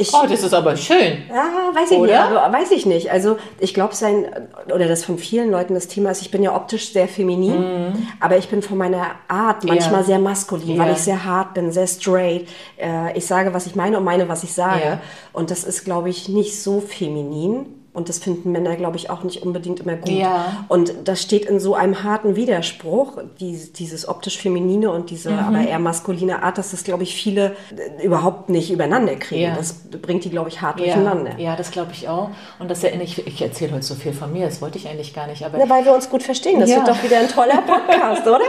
[0.00, 1.24] Ich, oh, das ist aber schön.
[1.28, 2.06] Ja, weiß ich oder?
[2.06, 2.38] nicht.
[2.38, 3.10] Also, weiß ich nicht.
[3.10, 4.26] Also ich glaube, sein,
[4.72, 8.06] oder das von vielen Leuten das Thema ist, ich bin ja optisch sehr feminin, mm.
[8.20, 10.06] aber ich bin von meiner Art manchmal ja.
[10.06, 10.84] sehr maskulin, ja.
[10.84, 12.48] weil ich sehr hart bin, sehr straight.
[12.76, 14.84] Äh, ich sage, was ich meine und meine, was ich sage.
[14.84, 15.00] Ja.
[15.32, 17.66] Und das ist, glaube ich, nicht so feminin.
[17.98, 20.10] Und das finden Männer, glaube ich, auch nicht unbedingt immer gut.
[20.10, 20.64] Ja.
[20.68, 25.38] Und das steht in so einem harten Widerspruch, die, dieses optisch-feminine und diese mhm.
[25.40, 29.42] aber eher maskuline Art, dass das, glaube ich, viele äh, überhaupt nicht übereinander kriegen.
[29.42, 29.56] Ja.
[29.56, 30.84] Das bringt die, glaube ich, hart ja.
[30.84, 31.40] durcheinander.
[31.40, 32.30] Ja, das glaube ich auch.
[32.60, 35.12] Und das erinnere ich, ich erzähle heute so viel von mir, das wollte ich eigentlich
[35.12, 35.44] gar nicht.
[35.44, 36.60] Aber ja, weil wir uns gut verstehen.
[36.60, 38.44] Das wird doch wieder ein toller Podcast, oder?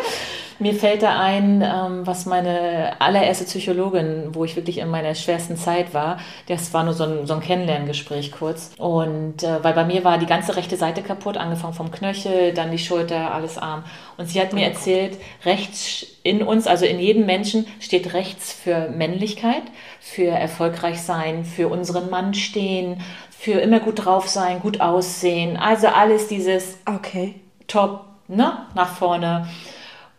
[0.61, 5.55] Mir fällt da ein, ähm, was meine allererste Psychologin, wo ich wirklich in meiner schwersten
[5.55, 8.71] Zeit war, das war nur so ein, so ein Kennenlerngespräch kurz.
[8.77, 12.71] Und äh, weil bei mir war die ganze rechte Seite kaputt, angefangen vom Knöchel, dann
[12.71, 13.85] die Schulter, alles Arm.
[14.17, 18.89] Und sie hat mir erzählt, rechts in uns, also in jedem Menschen, steht rechts für
[18.89, 19.63] Männlichkeit,
[20.01, 25.55] für erfolgreich sein, für unseren Mann stehen, für immer gut drauf sein, gut aussehen.
[25.55, 27.35] Also alles dieses okay.
[27.67, 29.47] Top, ne, nach vorne.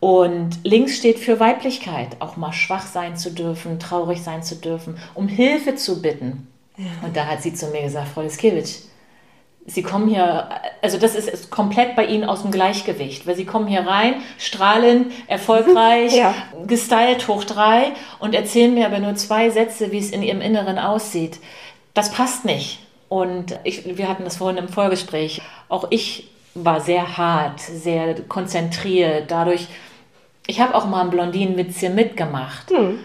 [0.00, 4.98] Und links steht für Weiblichkeit, auch mal schwach sein zu dürfen, traurig sein zu dürfen,
[5.14, 6.48] um Hilfe zu bitten.
[6.78, 6.86] Ja.
[7.06, 8.86] Und da hat sie zu mir gesagt, Frau Liskiewicz,
[9.66, 10.48] Sie kommen hier,
[10.82, 14.14] also das ist, ist, komplett bei Ihnen aus dem Gleichgewicht, weil Sie kommen hier rein,
[14.38, 16.34] strahlend, erfolgreich, ja.
[16.66, 20.78] gestylt hoch drei und erzählen mir aber nur zwei Sätze, wie es in Ihrem Inneren
[20.78, 21.38] aussieht.
[21.92, 22.80] Das passt nicht.
[23.08, 25.42] Und ich, wir hatten das vorhin im Vorgespräch.
[25.68, 29.30] Auch ich war sehr hart, sehr konzentriert.
[29.30, 29.68] Dadurch
[30.50, 32.70] ich habe auch mal ein Blondinenwitzchen mitgemacht.
[32.70, 32.98] Hm.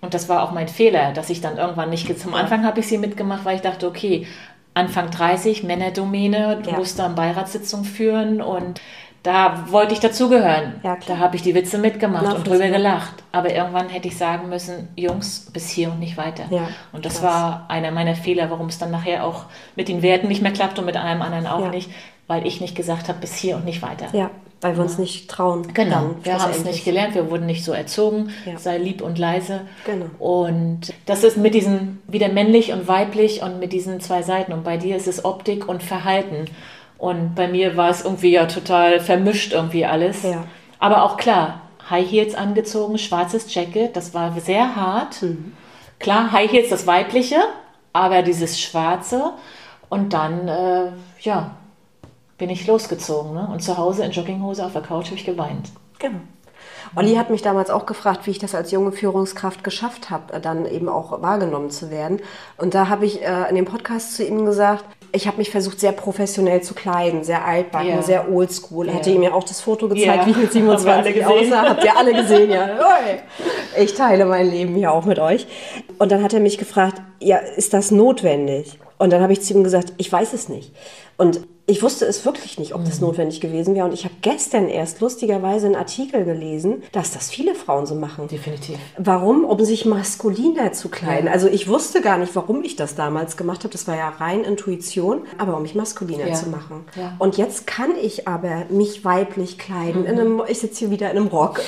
[0.00, 2.18] Und das war auch mein Fehler, dass ich dann irgendwann nicht.
[2.18, 4.26] Zum Anfang habe ich sie mitgemacht, weil ich dachte, okay,
[4.74, 6.76] Anfang 30, Männerdomäne, du ja.
[6.76, 8.80] musst da eine Beiratssitzung führen und
[9.24, 10.74] da wollte ich dazugehören.
[10.82, 13.14] Ja, da habe ich die Witze mitgemacht und drüber gelacht.
[13.32, 16.44] Aber irgendwann hätte ich sagen müssen, Jungs, bis hier und nicht weiter.
[16.50, 17.24] Ja, und das krass.
[17.24, 20.78] war einer meiner Fehler, warum es dann nachher auch mit den Werten nicht mehr klappt
[20.78, 21.90] und mit einem anderen auch nicht,
[22.26, 24.06] weil ich nicht gesagt habe, bis hier und nicht weiter.
[24.12, 24.30] Ja,
[24.64, 25.74] weil wir uns nicht trauen.
[25.74, 28.56] Genau, wir haben es nicht gelernt, wir wurden nicht so erzogen, ja.
[28.56, 29.60] sei lieb und leise.
[29.84, 30.06] Genau.
[30.18, 34.54] Und das ist mit diesen, wieder männlich und weiblich und mit diesen zwei Seiten.
[34.54, 36.46] Und bei dir ist es Optik und Verhalten.
[36.96, 40.22] Und bei mir war es irgendwie ja total vermischt irgendwie alles.
[40.22, 40.44] Ja.
[40.78, 41.60] Aber auch klar,
[41.90, 45.20] High Heels angezogen, schwarzes Jacket, das war sehr hart.
[45.20, 45.52] Mhm.
[45.98, 47.36] Klar, High Heels das weibliche,
[47.92, 49.34] aber dieses schwarze.
[49.90, 51.50] Und dann, äh, ja,
[52.38, 53.34] bin ich losgezogen.
[53.34, 53.48] Ne?
[53.52, 55.70] Und zu Hause in Jogginghose auf der Couch habe ich geweint.
[55.98, 56.20] Genau.
[56.96, 60.66] Olli hat mich damals auch gefragt, wie ich das als junge Führungskraft geschafft habe, dann
[60.66, 62.20] eben auch wahrgenommen zu werden.
[62.56, 65.80] Und da habe ich äh, in dem Podcast zu ihm gesagt, ich habe mich versucht,
[65.80, 68.02] sehr professionell zu kleiden, sehr altbacken, ja.
[68.02, 68.88] sehr oldschool.
[68.88, 68.94] Ja.
[68.94, 70.26] Hatte ihm ja auch das Foto gezeigt, ja.
[70.26, 71.68] wie ich mit 27 aussah.
[71.68, 72.68] Habt ihr alle gesehen, ja.
[73.78, 75.46] Ich teile mein Leben hier auch mit euch.
[75.98, 78.78] Und dann hat er mich gefragt, ja, ist das notwendig?
[78.98, 80.72] Und dann habe ich zu ihm gesagt, ich weiß es nicht.
[81.16, 83.06] Und ich wusste es wirklich nicht, ob das mhm.
[83.06, 83.86] notwendig gewesen wäre.
[83.86, 88.28] Und ich habe gestern erst lustigerweise einen Artikel gelesen, dass das viele Frauen so machen.
[88.28, 88.78] Definitiv.
[88.98, 89.44] Warum?
[89.44, 91.26] Um sich maskuliner zu kleiden.
[91.26, 91.32] Ja.
[91.32, 93.70] Also ich wusste gar nicht, warum ich das damals gemacht habe.
[93.70, 96.34] Das war ja rein Intuition, aber um mich maskuliner ja.
[96.34, 96.84] zu machen.
[96.96, 97.16] Ja.
[97.18, 100.02] Und jetzt kann ich aber mich weiblich kleiden.
[100.02, 100.06] Mhm.
[100.06, 101.62] In einem, ich sitze hier wieder in einem Rock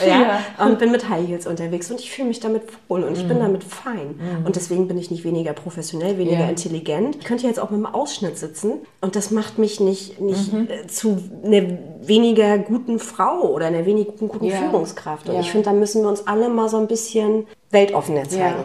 [0.58, 3.28] und bin mit High Heels unterwegs und ich fühle mich damit wohl und ich mhm.
[3.28, 4.16] bin damit fein.
[4.18, 4.44] Mhm.
[4.44, 7.16] Und deswegen bin ich nicht weniger professionell, weniger intelligent.
[7.16, 10.20] Ich könnte jetzt auch mit einem Ausschnitt sitzen und das macht mich nicht, nicht
[10.52, 10.68] mhm.
[10.68, 11.62] Äh, zu einer
[12.02, 14.56] weniger guten Frau oder einer weniger guten ja.
[14.56, 15.28] Führungskraft.
[15.28, 15.40] Und ja.
[15.40, 18.56] ich finde, da müssen wir uns alle mal so ein bisschen weltoffener zeigen.
[18.58, 18.64] Ja.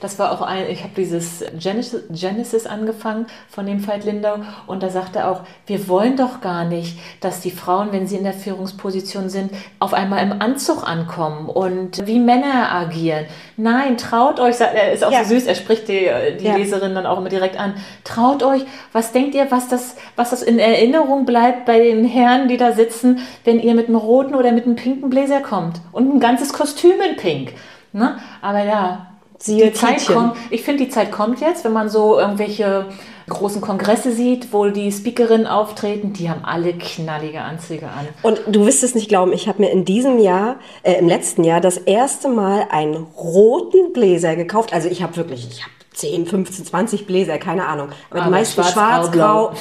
[0.00, 4.36] Das war auch ein, ich habe dieses Genesis, Genesis angefangen von dem Veit Lindau
[4.66, 8.16] und da sagt er auch, wir wollen doch gar nicht, dass die Frauen, wenn sie
[8.16, 13.26] in der Führungsposition sind, auf einmal im Anzug ankommen und wie Männer agieren.
[13.56, 15.24] Nein, traut euch, er ist auch ja.
[15.24, 16.08] so süß, er spricht die,
[16.40, 16.56] die ja.
[16.56, 17.74] Leserin dann auch immer direkt an.
[18.04, 22.48] Traut euch, was denkt ihr, was das, was das in Erinnerung bleibt bei den Herren,
[22.48, 26.14] die da sitzen, wenn ihr mit einem roten oder mit einem pinken Bläser kommt und
[26.14, 27.52] ein ganzes Kostüm in pink.
[27.92, 28.18] Ne?
[28.40, 29.09] Aber ja,
[29.42, 32.86] Siehe die Zeit kommt, ich finde, die Zeit kommt jetzt, wenn man so irgendwelche
[33.30, 38.06] großen Kongresse sieht, wo die Speakerinnen auftreten, die haben alle knallige Anzüge an.
[38.22, 41.44] Und du wirst es nicht glauben, ich habe mir in diesem Jahr, äh, im letzten
[41.44, 44.74] Jahr, das erste Mal einen roten Bläser gekauft.
[44.74, 47.88] Also ich habe wirklich, ich habe 10, 15, 20 Bläser, keine Ahnung.
[48.10, 49.46] Aber, aber die meisten schwarz, schwarz grau.
[49.48, 49.54] grau.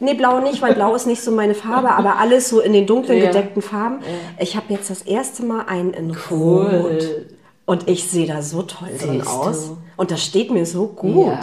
[0.00, 2.86] Nee, blau nicht, weil blau ist nicht so meine Farbe, aber alles so in den
[2.86, 3.26] dunklen, ja.
[3.26, 4.00] gedeckten Farben.
[4.00, 4.42] Ja.
[4.42, 6.66] Ich habe jetzt das erste Mal einen in cool.
[6.66, 7.37] Rot.
[7.68, 9.66] Und ich sehe da so toll Siehst drin aus.
[9.66, 9.76] Du?
[9.98, 11.36] Und das steht mir so gut.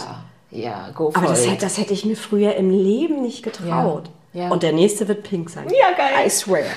[0.50, 3.44] Ja, ja go for Aber das, hätte, das hätte ich mir früher im Leben nicht
[3.44, 4.10] getraut.
[4.32, 4.50] Ja, ja.
[4.50, 5.68] Und der nächste wird pink sein.
[5.68, 6.26] Ja, geil.
[6.26, 6.64] I swear.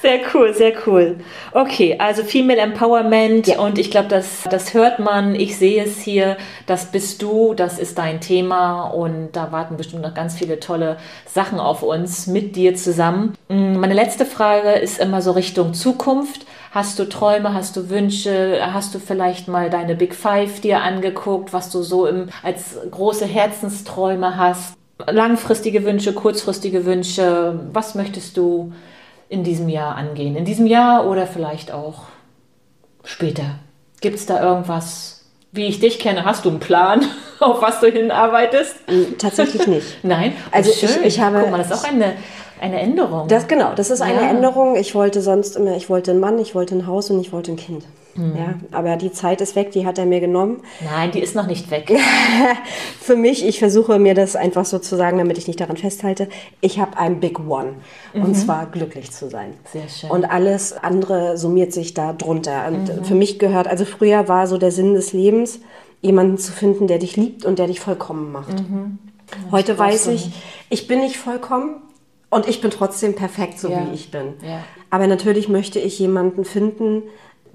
[0.00, 1.16] Sehr cool, sehr cool.
[1.52, 3.58] Okay, also Female Empowerment ja.
[3.58, 6.36] und ich glaube, das, das hört man, ich sehe es hier,
[6.66, 10.98] das bist du, das ist dein Thema und da warten bestimmt noch ganz viele tolle
[11.26, 13.34] Sachen auf uns mit dir zusammen.
[13.48, 16.46] Mm, meine letzte Frage ist immer so Richtung Zukunft.
[16.70, 21.52] Hast du Träume, hast du Wünsche, hast du vielleicht mal deine Big Five dir angeguckt,
[21.52, 24.74] was du so im, als große Herzensträume hast?
[25.06, 28.72] Langfristige Wünsche, kurzfristige Wünsche, was möchtest du
[29.28, 30.36] in diesem Jahr angehen?
[30.36, 32.02] In diesem Jahr oder vielleicht auch
[33.04, 33.56] später?
[34.00, 37.04] Gibt es da irgendwas, wie ich dich kenne, hast du einen Plan,
[37.40, 38.76] auf was du hinarbeitest?
[39.18, 39.86] Tatsächlich nicht.
[40.04, 40.34] Nein?
[40.50, 41.00] Also schön.
[41.00, 41.40] Ich, ich habe.
[41.40, 42.14] Guck mal, das ist auch eine
[42.60, 43.28] eine Änderung.
[43.28, 44.30] Das genau, das ist eine ja.
[44.30, 44.76] Änderung.
[44.76, 47.52] Ich wollte sonst immer, ich wollte einen Mann, ich wollte ein Haus und ich wollte
[47.52, 47.84] ein Kind.
[48.18, 48.36] Mhm.
[48.36, 50.60] Ja, aber die Zeit ist weg, die hat er mir genommen.
[50.84, 51.92] Nein, die ist noch nicht weg.
[53.00, 56.28] Für mich, ich versuche mir das einfach so zu sagen, damit ich nicht daran festhalte.
[56.60, 57.74] Ich habe ein Big One
[58.12, 58.24] mhm.
[58.24, 59.54] und zwar glücklich zu sein.
[59.72, 60.10] Sehr schön.
[60.10, 62.66] Und alles andere summiert sich da drunter.
[62.66, 63.04] Und mhm.
[63.04, 65.60] für mich gehört, also früher war so der Sinn des Lebens,
[66.00, 68.68] jemanden zu finden, der dich liebt und der dich vollkommen macht.
[68.68, 68.98] Mhm.
[69.52, 70.30] Heute weiß ich,
[70.70, 71.76] ich bin nicht vollkommen,
[72.30, 73.86] und ich bin trotzdem perfekt, so ja.
[73.86, 74.34] wie ich bin.
[74.42, 74.64] Ja.
[74.90, 77.02] Aber natürlich möchte ich jemanden finden,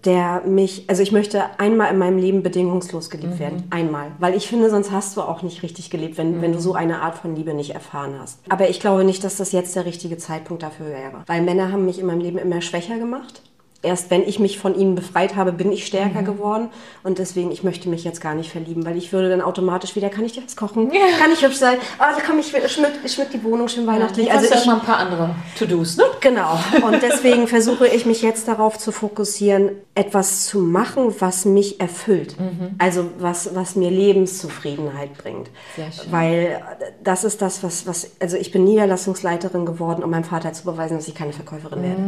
[0.05, 3.39] der mich, also ich möchte einmal in meinem Leben bedingungslos geliebt mhm.
[3.39, 3.63] werden.
[3.69, 4.11] Einmal.
[4.19, 6.41] Weil ich finde, sonst hast du auch nicht richtig gelebt, wenn, mhm.
[6.41, 6.63] wenn du mhm.
[6.63, 8.39] so eine Art von Liebe nicht erfahren hast.
[8.49, 11.23] Aber ich glaube nicht, dass das jetzt der richtige Zeitpunkt dafür wäre.
[11.25, 13.41] Weil Männer haben mich in meinem Leben immer schwächer gemacht
[13.83, 16.25] erst wenn ich mich von ihnen befreit habe, bin ich stärker mhm.
[16.25, 16.69] geworden.
[17.03, 20.09] Und deswegen, ich möchte mich jetzt gar nicht verlieben, weil ich würde dann automatisch wieder,
[20.09, 20.91] kann ich dir was kochen?
[20.91, 21.01] Ja.
[21.19, 21.77] Kann ich hübsch sein?
[21.99, 24.27] Ah, oh, da kann ich schmück, schmück die Wohnung schön weihnachtlich.
[24.27, 26.05] Ja, also ich mal ein paar andere To-Dos, ne?
[26.21, 26.57] Genau.
[26.81, 32.39] Und deswegen versuche ich mich jetzt darauf zu fokussieren, etwas zu machen, was mich erfüllt.
[32.39, 32.75] Mhm.
[32.77, 35.49] Also was, was mir Lebenszufriedenheit bringt.
[35.75, 36.11] Sehr schön.
[36.11, 36.61] Weil
[37.03, 40.95] das ist das, was, was, also ich bin Niederlassungsleiterin geworden, um meinem Vater zu beweisen,
[40.95, 41.83] dass ich keine Verkäuferin mhm.
[41.83, 42.01] werde.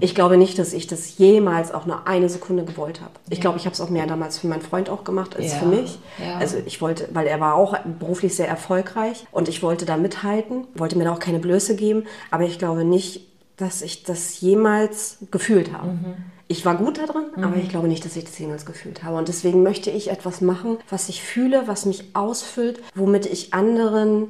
[0.00, 3.12] Ich glaube nicht, dass ich das es jemals auch nur eine Sekunde gewollt habe.
[3.30, 3.42] Ich ja.
[3.42, 5.58] glaube, ich habe es auch mehr damals für meinen Freund auch gemacht als ja.
[5.58, 5.98] für mich.
[6.18, 6.38] Ja.
[6.38, 10.66] Also ich wollte, weil er war auch beruflich sehr erfolgreich und ich wollte da mithalten,
[10.74, 15.18] wollte mir da auch keine Blöße geben, aber ich glaube nicht, dass ich das jemals
[15.30, 15.88] gefühlt habe.
[15.88, 16.14] Mhm.
[16.46, 17.44] Ich war gut da drin, mhm.
[17.44, 19.16] aber ich glaube nicht, dass ich das jemals gefühlt habe.
[19.16, 24.28] Und deswegen möchte ich etwas machen, was ich fühle, was mich ausfüllt, womit ich anderen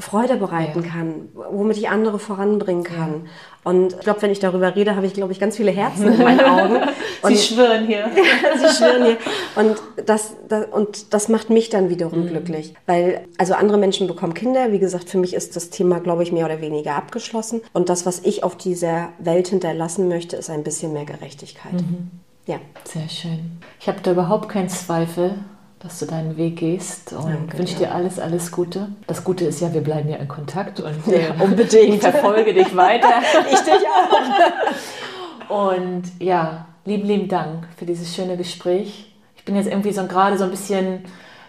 [0.00, 0.90] Freude bereiten ja.
[0.90, 3.22] kann, womit ich andere voranbringen kann.
[3.24, 3.30] Ja.
[3.62, 6.22] Und ich glaube, wenn ich darüber rede, habe ich, glaube ich, ganz viele Herzen in
[6.22, 6.76] meinen Augen.
[7.22, 8.08] Und Sie schwirren hier.
[8.56, 9.18] Sie schwirren hier.
[9.56, 9.76] Und
[10.06, 12.28] das, das, und das macht mich dann wiederum mhm.
[12.28, 12.74] glücklich.
[12.86, 14.72] Weil, also andere Menschen bekommen Kinder.
[14.72, 17.60] Wie gesagt, für mich ist das Thema, glaube ich, mehr oder weniger abgeschlossen.
[17.72, 21.74] Und das, was ich auf dieser Welt hinterlassen möchte, ist ein bisschen mehr Gerechtigkeit.
[21.74, 22.10] Mhm.
[22.46, 22.56] Ja.
[22.84, 23.60] Sehr schön.
[23.78, 25.34] Ich habe da überhaupt keinen Zweifel
[25.82, 28.88] dass du deinen Weg gehst und Danke, wünsche dir alles, alles Gute.
[29.06, 31.94] Das Gute ist ja, wir bleiben ja in Kontakt und ja, äh, unbedingt.
[31.94, 33.22] ich verfolge dich weiter.
[33.50, 35.50] ich dich auch.
[35.70, 39.12] Und ja, lieben, lieben Dank für dieses schöne Gespräch.
[39.34, 41.06] Ich bin jetzt irgendwie so gerade so ein bisschen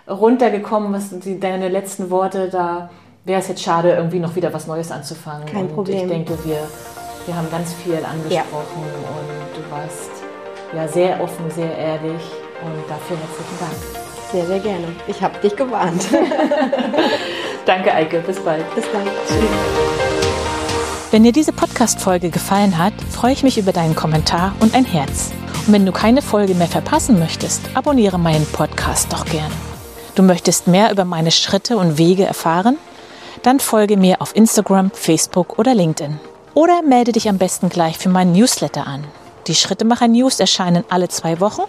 [0.10, 2.90] runtergekommen, was die, deine letzten Worte, da
[3.26, 5.46] wäre es jetzt schade, irgendwie noch wieder was Neues anzufangen.
[5.46, 6.00] Kein und Problem.
[6.00, 6.68] Ich denke, wir,
[7.28, 8.42] wir haben ganz viel angesprochen ja.
[8.42, 10.10] und du warst
[10.76, 12.24] ja sehr offen, sehr ehrlich
[12.64, 14.01] und dafür herzlichen Dank.
[14.32, 14.88] Sehr, sehr gerne.
[15.08, 16.06] Ich habe dich gewarnt.
[17.66, 18.20] Danke, Eike.
[18.20, 18.64] Bis bald.
[18.76, 19.08] Bis bald.
[19.28, 19.92] Tschüss.
[21.12, 25.32] Wenn dir diese Podcast-Folge gefallen hat, freue ich mich über deinen Kommentar und ein Herz.
[25.68, 29.54] Und wenn du keine Folge mehr verpassen möchtest, abonniere meinen Podcast doch gerne.
[30.16, 32.78] Du möchtest mehr über meine Schritte und Wege erfahren?
[33.44, 36.20] Dann folge mir auf Instagram, Facebook oder LinkedIn.
[36.54, 39.04] Oder melde dich am besten gleich für meinen Newsletter an.
[39.48, 41.64] Die Schrittemacher News erscheinen alle zwei Wochen